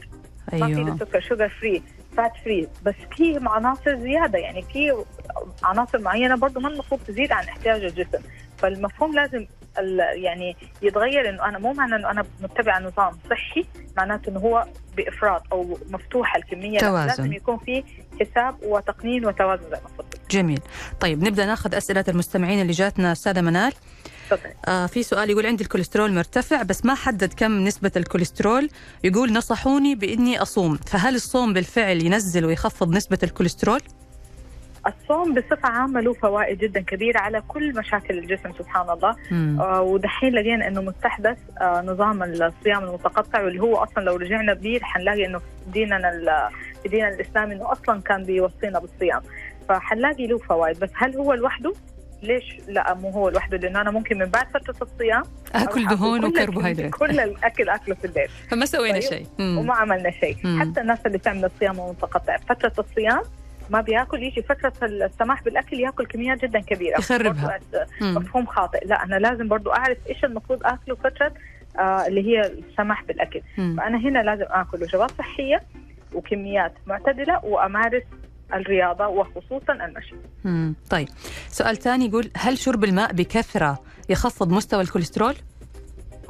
[0.52, 0.96] ما في أيوه.
[0.96, 1.82] سكر sugar free
[2.16, 4.38] fat free بس في عناصر زيادة.
[4.38, 5.04] يعني في
[5.62, 8.22] عناصر معينة برضه ما المفروض تزيد عن احتياج الجسم.
[8.58, 9.46] فالمفهوم لازم
[10.14, 13.64] يعني يتغير إنه أنا مو معنى إنه أنا متبعة نظام صحي
[13.96, 16.78] معناته إنه هو بإفراط أو مفتوحة الكمية.
[16.78, 17.06] توازن.
[17.06, 17.84] لازم يكون في
[18.20, 20.60] حساب وتقنين وتوازن زي ما جميل.
[21.00, 23.12] طيب نبدأ ناخذ أسئلة المستمعين اللي جاتنا.
[23.12, 23.72] أستاذة منال.
[24.68, 28.70] آه في سؤال يقول عندي الكوليسترول مرتفع بس ما حدد كم نسبة الكوليسترول.
[29.04, 33.80] يقول نصحوني بإني أصوم فهل الصوم بالفعل ينزل ويخفض نسبة الكوليسترول؟
[34.86, 39.60] الصوم بصفة عامة له فوائد جدا كبيرة على كل مشاكل الجسم سبحان الله مم.
[39.60, 44.80] آه، ودحين لقينا إنه مستحدث آه، نظام الصيام المتقطع واللي هو أصلا لو رجعنا بيه
[44.82, 46.50] حنلاقي إنه في ديننا
[46.82, 49.22] في ديننا الإسلامي إنه أصلا كان بيوصينا بالصيام
[49.68, 51.72] فحنلاقي له فوائد بس هل هو لوحده؟
[52.22, 55.22] ليش لا مو هو لوحده لأنه أنا ممكن من بعد فترة الصيام
[55.54, 59.02] آكل دهون وكربوهيدرات كل الاكل أكله في الليل فما سوينا طيب.
[59.02, 59.26] شيء.
[59.40, 60.60] وما عملنا شيء مم.
[60.60, 63.22] حتى الناس اللي تعمل الصيام المتقطع فترة الصيام
[63.70, 67.58] ما بياكل يجي فترة السماح بالأكل ياكل كميات جدا كبيرة يخربها.
[68.00, 71.34] مفهوم خاطئ لا أنا لازم برضو أعرف إيش المفروض آكله فترة
[71.78, 73.76] آه اللي هي السماح بالأكل مم.
[73.78, 75.62] فأنا هنا لازم آكل وجبات صحية
[76.14, 78.02] وكميات معتدلة وأمارس
[78.54, 80.14] الرياضة وخصوصا المشي
[80.44, 80.74] مم.
[80.90, 81.08] طيب
[81.48, 85.34] سؤال ثاني يقول هل شرب الماء بكثرة يخفض مستوى الكوليسترول؟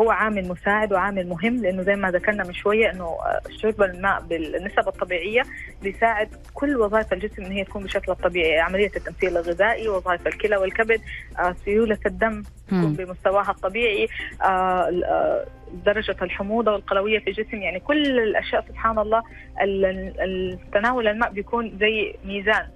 [0.01, 4.21] هو عامل مساعد وعامل مهم لأنه زي ما ذكرنا من شوية إنه آه، شرب الماء
[4.21, 5.43] بالنسب الطبيعية
[5.83, 11.01] بيساعد كل وظائف الجسم إن هي تكون بشكل طبيعي عملية التمثيل الغذائي وظائف الكلى والكبد
[11.39, 12.93] آه، سيولة الدم تكون.
[12.93, 14.09] بمستواها الطبيعي
[14.45, 15.45] آه،
[15.87, 19.23] درجة الحموضة والقلوية في الجسم يعني كل الأشياء سبحان الله
[19.63, 19.85] ال-
[20.21, 22.69] ال- تناول الماء بيكون زي ميزان.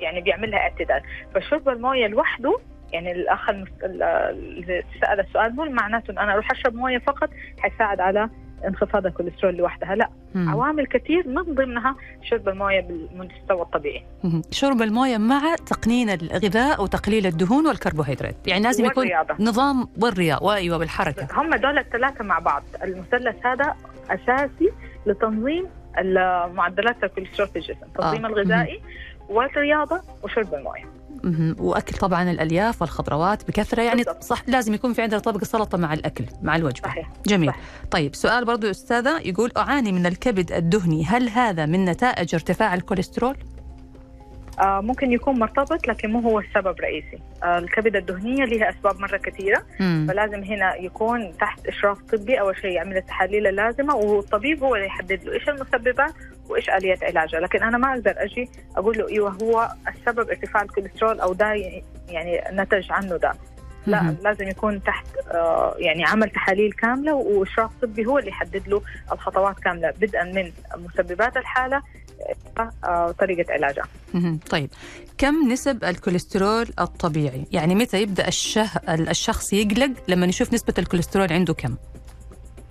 [0.00, 1.02] يعني بيعملها اعتدال
[1.34, 2.58] فشرب الموية لوحده
[2.92, 3.50] يعني الأخ
[3.84, 8.28] اللي سأل السؤال مو معناته إن أنا أروح أشرب موية فقط حيساعد على
[8.68, 10.48] انخفاض الكوليسترول لوحدها لا مم.
[10.48, 14.42] عوامل كثير من ضمنها شرب الموية بالمستوى الطبيعي مم.
[14.50, 19.08] شرب الموية مع تقنين الغذاء وتقليل الدهون والكربوهيدرات يعني لازم يكون.
[19.40, 23.74] نظام والرياضة وأيوة بالحركة هم دول الثلاثة مع بعض المثلث هذا
[24.10, 24.72] أساسي
[25.06, 25.66] لتنظيم
[26.54, 28.28] معدلات الكوليسترول في الجسم التنظيم آه.
[28.28, 28.80] الغذائي
[29.28, 31.01] والرياضة وشرب الموية.
[31.58, 33.82] وأكل طبعا الألياف والخضروات بكثرة.
[33.82, 34.24] يعني بالضبط.
[34.24, 36.88] صح لازم يكون في عندنا طبق سلطة مع الأكل مع الوجبة.
[36.88, 37.50] صحيح جميل.
[37.50, 37.58] صح.
[37.90, 41.04] طيب سؤال برضو أستاذة يقول أعاني من الكبد الدهني.
[41.04, 43.36] هل هذا من نتائج ارتفاع الكوليسترول؟
[44.60, 47.18] ممكن يكون مرتبط لكن مو هو السبب الرئيسي.
[47.42, 49.62] آه الكبد الدهنية لها أسباب مرة كثيرة.
[49.80, 50.06] مم.
[50.08, 52.40] فلازم هنا يكون تحت إشراف طبي.
[52.40, 56.14] أول شيء يعمل التحاليل اللازمة والطبيب هو اللي يحدد له إيش المسببات
[56.48, 57.40] وإيش آلية علاجها.
[57.40, 61.52] لكن أنا ما أقدر أجي أقول له إيوه هو السبب ارتفاع الكوليسترول أو ده
[62.08, 63.32] يعني نتج عنه ده.
[63.86, 64.16] لا مهم.
[64.24, 68.82] لازم يكون تحت آه، يعني عمل تحاليل كاملة وإشراف طبي هو اللي يحدد له
[69.12, 69.90] الخطوات كاملة.
[70.00, 71.82] بدءا من مسببات الحالة
[73.18, 73.84] طريقة علاجها.
[74.50, 74.70] طيب
[75.18, 78.70] كم نسب الكوليسترول الطبيعي؟ يعني متى يبدأ الشه...
[78.88, 81.76] الشخص يقلق لما يشوف نسبة الكوليسترول عنده كم؟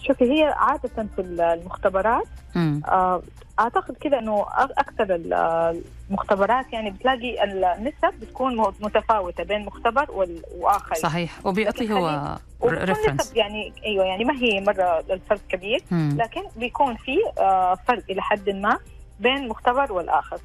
[0.08, 2.82] شوفي هي عادة في المختبرات مم.
[2.86, 3.22] آه،
[3.60, 4.46] أعتقد كده إنه
[4.78, 5.34] أكثر ال-
[6.10, 10.12] المختبرات يعني بتلاقي النسب بتكون متفاوتة بين مختبر
[10.58, 10.96] وآخر.
[10.96, 11.46] صحيح.
[11.46, 17.78] وبيعطي هو reference يعني أيوه يعني ما هي مرة الفرق كبير لكن بيكون في آه،
[17.88, 18.78] فرق إلى حد ما.
[19.22, 20.38] بين مختبر والآخر.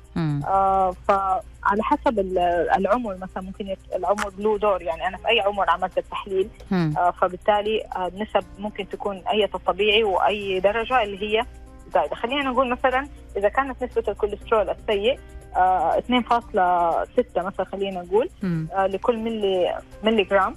[0.46, 2.38] آه، فعلى حسب ال-
[2.76, 4.82] العمر مثلا ممكن يت- العمر له دور.
[4.82, 6.48] يعني أنا في أي عمر عملت التحليل.
[6.98, 11.44] آه، فبالتالي آه، النسب ممكن تكون أي الطبيعي وأي درجة اللي هي
[11.94, 12.14] زايدة.
[12.14, 15.18] خلينا نقول مثلا إذا كانت نسبة الكوليسترول السيء
[15.56, 18.28] آه، 2.6 مثلا خلينا نقول
[18.72, 20.56] آه، لكل ملي ملي جرام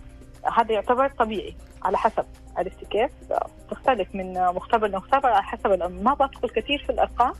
[0.57, 2.25] هذا يعتبر طبيعي على حسب
[2.57, 7.33] عرفتي كيف؟ آه، تختلف من مختبر لمختبر على حسب ما بدخل كثير في الأرقام.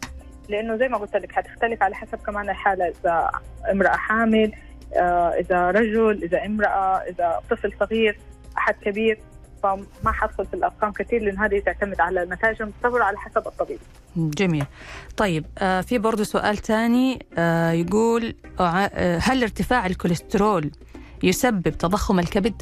[0.49, 3.31] لأنه زي ما قلت لك حتختلف على حسب كمان الحالة إذا
[3.71, 4.51] امرأة حامل
[4.95, 8.17] آه، إذا رجل إذا امرأة إذا طفل صغير
[8.57, 9.19] أحد كبير
[9.63, 13.79] فما حدخل في الأرقام كثير لأن هذه تعتمد على النتائج المختبره على حسب الطبيب.
[14.15, 14.65] جميل
[15.17, 20.71] طيب آه في برضو سؤال تاني آه يقول آه هل ارتفاع الكوليسترول
[21.23, 22.61] يسبب تضخم الكبد؟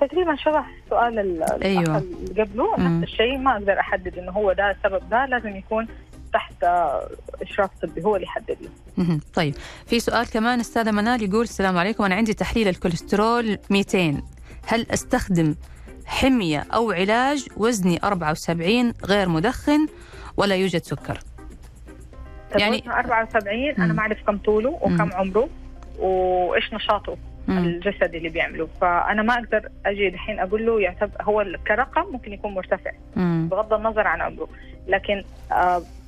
[0.00, 1.98] تقريبا شبه السؤال ال- أيوة.
[1.98, 3.00] اللي قبله مم.
[3.00, 5.88] نفس الشيء ما أقدر أحدد إنه هو ده السبب ده لازم يكون
[6.32, 7.08] تحت آه،
[7.42, 8.56] اشراف طبي هو اللي يحدد.
[9.34, 9.54] طيب
[9.86, 14.22] في سؤال كمان استاذه منال يقول السلام عليكم أنا عندي تحليل الكوليسترول 200
[14.66, 15.54] هل أستخدم
[16.06, 19.86] حمية أو علاج وزني 74 غير مدخن
[20.36, 21.18] ولا يوجد سكر؟
[22.52, 23.92] طيب يعني- يعني 74 أنا.
[23.92, 25.12] ما أعرف كم طوله وكم.
[25.12, 25.48] عمره
[25.98, 27.16] وإيش نشاطه.
[27.48, 32.54] الجسدي اللي بيعمله فأنا ما أقدر أجي الحين أقول له يعتبر هو كرقم ممكن يكون
[32.54, 32.90] مرتفع.
[33.16, 34.48] بغض النظر عن عمره
[34.88, 35.24] لكن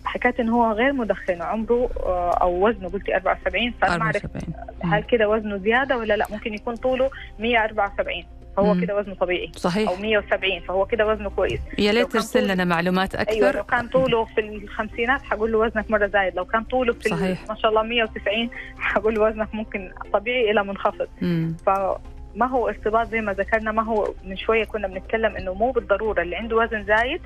[0.05, 4.93] حكاية انه هو غير مدخن وعمره آه أو وزنه قلتي 74 فأنا ما اعرف 74
[4.93, 8.25] هل كده وزنه زيادة ولا لا؟ ممكن يكون طوله 174
[8.57, 8.81] فهو.
[8.81, 9.51] كده وزنه طبيعي.
[9.57, 9.91] صحيح.
[9.91, 11.61] أو 170 فهو كده وزنه كويس.
[11.79, 13.59] يا ليت ترسل لنا معلومات أيوه أكثر.
[13.59, 16.37] لو كان طوله في الخمسينات حقول له وزنك مرة زايد.
[16.37, 17.49] لو كان طوله في صحيح.
[17.49, 21.09] ما شاء الله 190 حقول له وزنك ممكن طبيعي إلى منخفض.
[21.23, 21.57] مم.
[21.67, 26.23] فما هو ارتباط زي ما ذكرنا ما هو من شوية كنا بنتكلم إنه مو بالضرورة
[26.23, 27.21] اللي عنده وزن زايد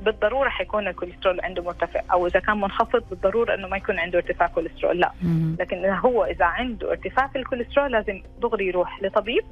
[0.00, 4.46] بالضرورة حيكون الكوليسترول عنده مرتفع أو إذا كان منخفض بالضرورة إنه ما يكون عنده ارتفاع
[4.46, 5.56] كوليسترول لا مم.
[5.60, 9.44] لكن هو إذا عنده ارتفاع في الكوليسترول لازم دغري يروح لطبيب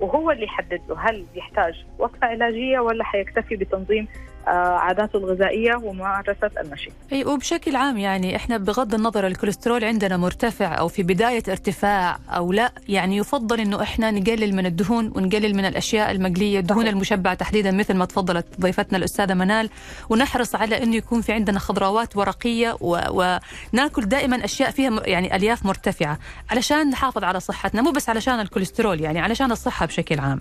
[0.00, 4.08] وهو اللي يحدد له هل يحتاج وصفة علاجية ولا حيكتفي بتنظيم
[4.46, 6.90] عاداته الغذائية وممارسة المشي.
[7.12, 12.52] أي وبشكل عام يعني إحنا بغض النظر الكوليسترول عندنا مرتفع أو في بداية ارتفاع أو
[12.52, 16.92] لا يعني يفضل إنه إحنا نقلل من الدهون ونقلل من الأشياء المقلية الدهون صحيح.
[16.94, 19.70] المشبعة تحديدا مثل ما تفضلت ضيفتنا الأستاذة منال
[20.08, 22.98] ونحرص على إنه يكون في عندنا خضروات ورقية و...
[23.10, 26.18] وناكل دائما أشياء فيها يعني ألياف مرتفعة
[26.50, 30.40] علشان نحافظ على صحتنا مو بس علشان الكوليسترول يعني علشان الصحة بشكل عام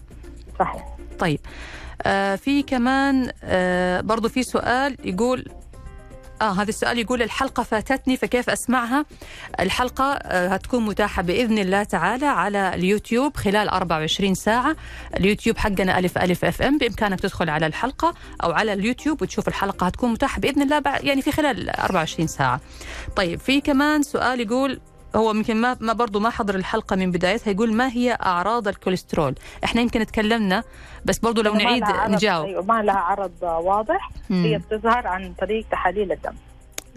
[0.60, 0.86] صحيح.
[1.20, 1.39] طيب
[2.36, 5.45] في كمان آه برضو في سؤال يقول
[6.41, 9.06] آه هذا السؤال يقول الحلقة فاتتني فكيف أسمعها؟
[9.60, 14.76] الحلقة آه هتكون متاحة بإذن الله تعالى على اليوتيوب خلال 24 ساعة.
[15.18, 20.12] اليوتيوب حقنا ألف ألف FM بإمكانك تدخل على الحلقة أو على اليوتيوب وتشوف الحلقة هتكون
[20.12, 22.62] متاحة بإذن الله يعني في خلال 24 ساعة.
[23.16, 24.80] طيب في كمان سؤال يقول
[25.16, 29.36] هو يمكن ما ما برضه ما حضر الحلقة من بدايتها يقول ما هي أعراض الكوليسترول؟
[29.64, 30.64] إحنا يمكن تكلمنا
[31.05, 32.45] بس برضه لو نعيد نجاوب.
[32.45, 34.12] أيوه ما لها عرض واضح.
[34.30, 34.43] مم.
[34.43, 36.34] هي بتظهر عن طريق تحاليل الدم.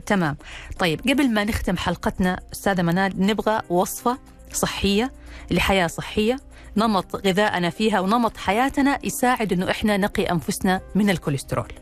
[0.07, 0.37] تمام.
[0.79, 4.19] طيب قبل ما نختم حلقتنا أستاذة منال نبغى وصفة
[4.53, 5.13] صحية
[5.51, 6.37] لحياة صحية
[6.77, 11.73] نمط غذائنا فيها ونمط حياتنا يساعد إنه إحنا نقي أنفسنا من الكوليسترول.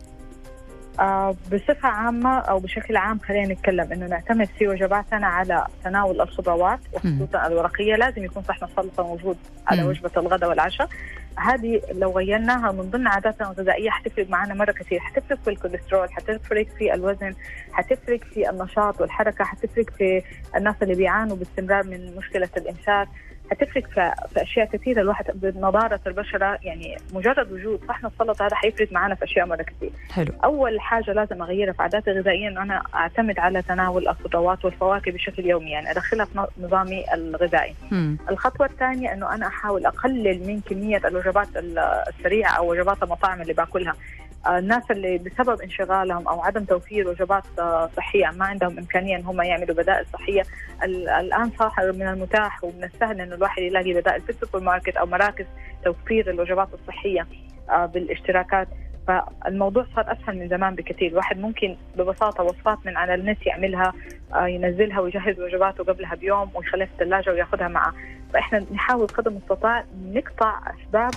[1.52, 7.46] بصفة عامة أو بشكل عام خلينا نتكلم إنه نعتمد في وجباتنا على تناول الخضروات وخصوصا
[7.46, 7.96] الورقية.
[7.96, 9.36] لازم يكون صحن السلطة موجود
[9.66, 9.82] على.
[9.88, 10.88] وجبة الغداء والعشاء.
[11.36, 15.00] هذه لو غيرناها من ضمن عاداتنا الغذائية حتفرق معنا مرة كثير.
[15.00, 17.34] حتفرق في الكوليسترول حتفرق في الوزن
[17.72, 20.22] حتفرق في النشاط والحركة حتفرق في
[20.56, 23.08] الناس اللي بيعانوا باستمرار من مشكلة الإمساك
[23.50, 25.00] حتفرق في, في أشياء كثيرة.
[25.00, 29.90] الواحد بنضاره البشرة يعني مجرد وجود صحن السلطة هذا حيفرق معنا في أشياء مرة كثير.
[30.10, 30.32] حلو.
[30.44, 35.46] أول حاجة لازم أغيرها في عاداتي الغذائيه إنه أنا أعتمد على تناول الخضروات والفواكه بشكل
[35.46, 37.74] يومي يعني أدخلها في نظامي الغذائي.
[37.90, 38.18] مم.
[38.30, 43.94] الخطوة الثانية إنه أنا أحاول أقلل من كمية الوجبات السريعة أو وجبات المطاعم اللي باكلها.
[44.46, 49.42] الناس اللي بسبب انشغالهم أو عدم توفير وجبات آه، صحية ما عندهم إمكانية إن هم
[49.42, 50.42] يعملوا بدائل صحية
[50.84, 55.46] الآن صار من المتاح ومن السهل إنه الواحد يلاقي بدائل في السوبر ماركت أو مراكز
[55.84, 57.26] توفير الوجبات الصحية
[57.70, 58.68] آه، بالاشتراكات.
[59.08, 61.10] فالموضوع صار أسهل من زمان بكثير.
[61.10, 63.92] الواحد ممكن ببساطة وصفات من على النت يعملها
[64.36, 67.94] ينزلها ويجهز وجباته قبلها بيوم ويخليها في الثلاجة وياخذها معه.
[68.32, 71.10] فإحنا نحاول قدر المستطاع نقطع أسباب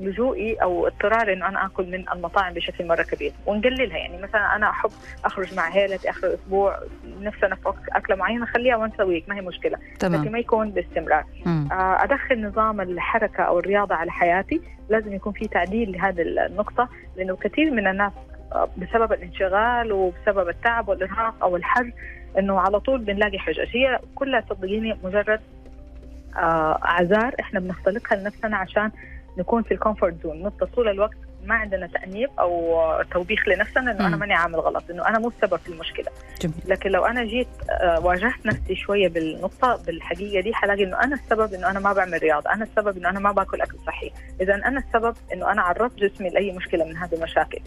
[0.00, 3.32] لجوئي أو اضطراري إنه أنا آكل من المطاعم بشكل مرة كبير.
[3.46, 3.96] ونقللها.
[3.96, 4.90] يعني مثلا أنا أحب
[5.24, 6.78] أخرج مع عيلتي آخر الأسبوع
[7.20, 7.56] نفسي أنا
[7.92, 9.78] أكلة معينة أخليها وانس ويك ما هي مشكلة.
[9.98, 10.22] تمام.
[10.22, 11.24] لكن ما يكون باستمرار.
[11.46, 11.68] مم.
[11.72, 14.60] آه، أدخل نظام الحركة أو الرياضة على حياتي.
[14.88, 18.12] لازم يكون في تعديل لهذه النقطة لأنه كثير من الناس
[18.52, 21.92] آه، بسبب الانشغال وبسبب التعب والإرهاق أو الحر
[22.38, 23.76] إنه على طول بنلاقي حجج.
[23.76, 25.40] هي كلها صدقيني مجرد
[26.36, 28.90] آه، أعذار إحنا بنختلقها لنفسنا عشان
[29.38, 32.82] نكون في ال comfort zone نفضل طول الوقت ما عندنا تأنيب أو
[33.12, 34.20] توبيخ لنفسنا إنه أنا مم.
[34.20, 36.06] ماني عامل غلط إنه أنا مو السبب في المشكلة.
[36.40, 36.54] جميل.
[36.66, 41.54] لكن لو أنا جيت آه، واجهت نفسي شوية بالنقطة بالحقيقة دي حلاقي إنه أنا السبب
[41.54, 44.12] إنه أنا ما بعمل رياضة أنا السبب إنه أنا ما باكل أكل صحي.
[44.40, 47.60] إذا أنا السبب إنه أنا عرضت جسمي لأي مشكلة من هذه المشاكل.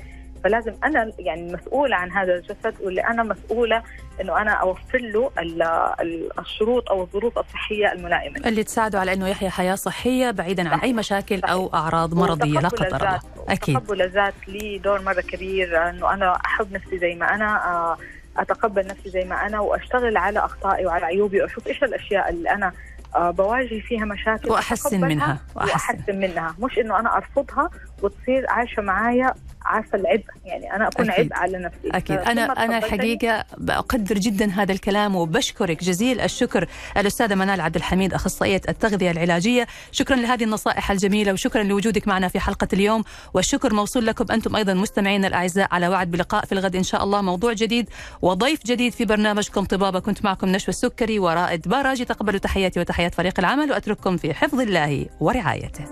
[0.43, 3.83] فلازم أنا يعني مسؤولة عن هذا الجسد واللي أنا مسؤولة
[4.21, 5.61] إنه أنا أوفر له ال-
[6.01, 10.79] ال- الشروط أو الظروف الصحية الملائمة اللي تساعده على إنه يحيا حياة صحية بعيدا عن.
[10.79, 11.51] أي مشاكل صحيح.
[11.51, 13.19] أو أعراض مرضية لا قدر الله.
[13.49, 17.97] أكيد تقبل الذات لي دور مرة كبير إنه أنا أحب نفسي زي ما أنا آه،
[18.37, 22.71] أتقبل نفسي زي ما أنا وأشتغل على أخطائي وعلى عيوبي وأشوف إيش الأشياء اللي أنا
[23.15, 25.39] آه، بواجه فيها مشاكل وأتقبلها منها.
[25.55, 25.71] وأحسن.
[25.71, 27.69] وأحسن منها مش إنه أنا أرفضها
[28.03, 29.33] وتصير عايشة معايا
[29.65, 30.23] عارفة العبء.
[30.45, 31.11] يعني أنا أكون.
[31.11, 32.13] عبء على نفسي.
[32.13, 32.77] أنا أنا تقبلتني.
[32.77, 39.67] الحقيقة بقدر جدا هذا الكلام وبشكرك جزيل الشكر الأستاذة منال عبد الحميد أخصائية التغذية العلاجية.
[39.91, 43.03] شكرا لهذه النصائح الجميلة وشكرا لوجودك معنا في حلقة اليوم.
[43.33, 45.67] والشكر موصول لكم أنتم أيضا مستمعينا الأعزاء.
[45.71, 47.21] على وعد بلقاء في الغد إن شاء الله.
[47.21, 47.89] موضوع جديد
[48.21, 49.99] وضيف جديد في برنامجكم طبابة.
[49.99, 52.05] كنت معكم نشوى السكري ورائد باراجي.
[52.05, 55.85] تقبلوا تحياتي وتحيات فريق العمل وأترككم في حفظ الله ورعايته.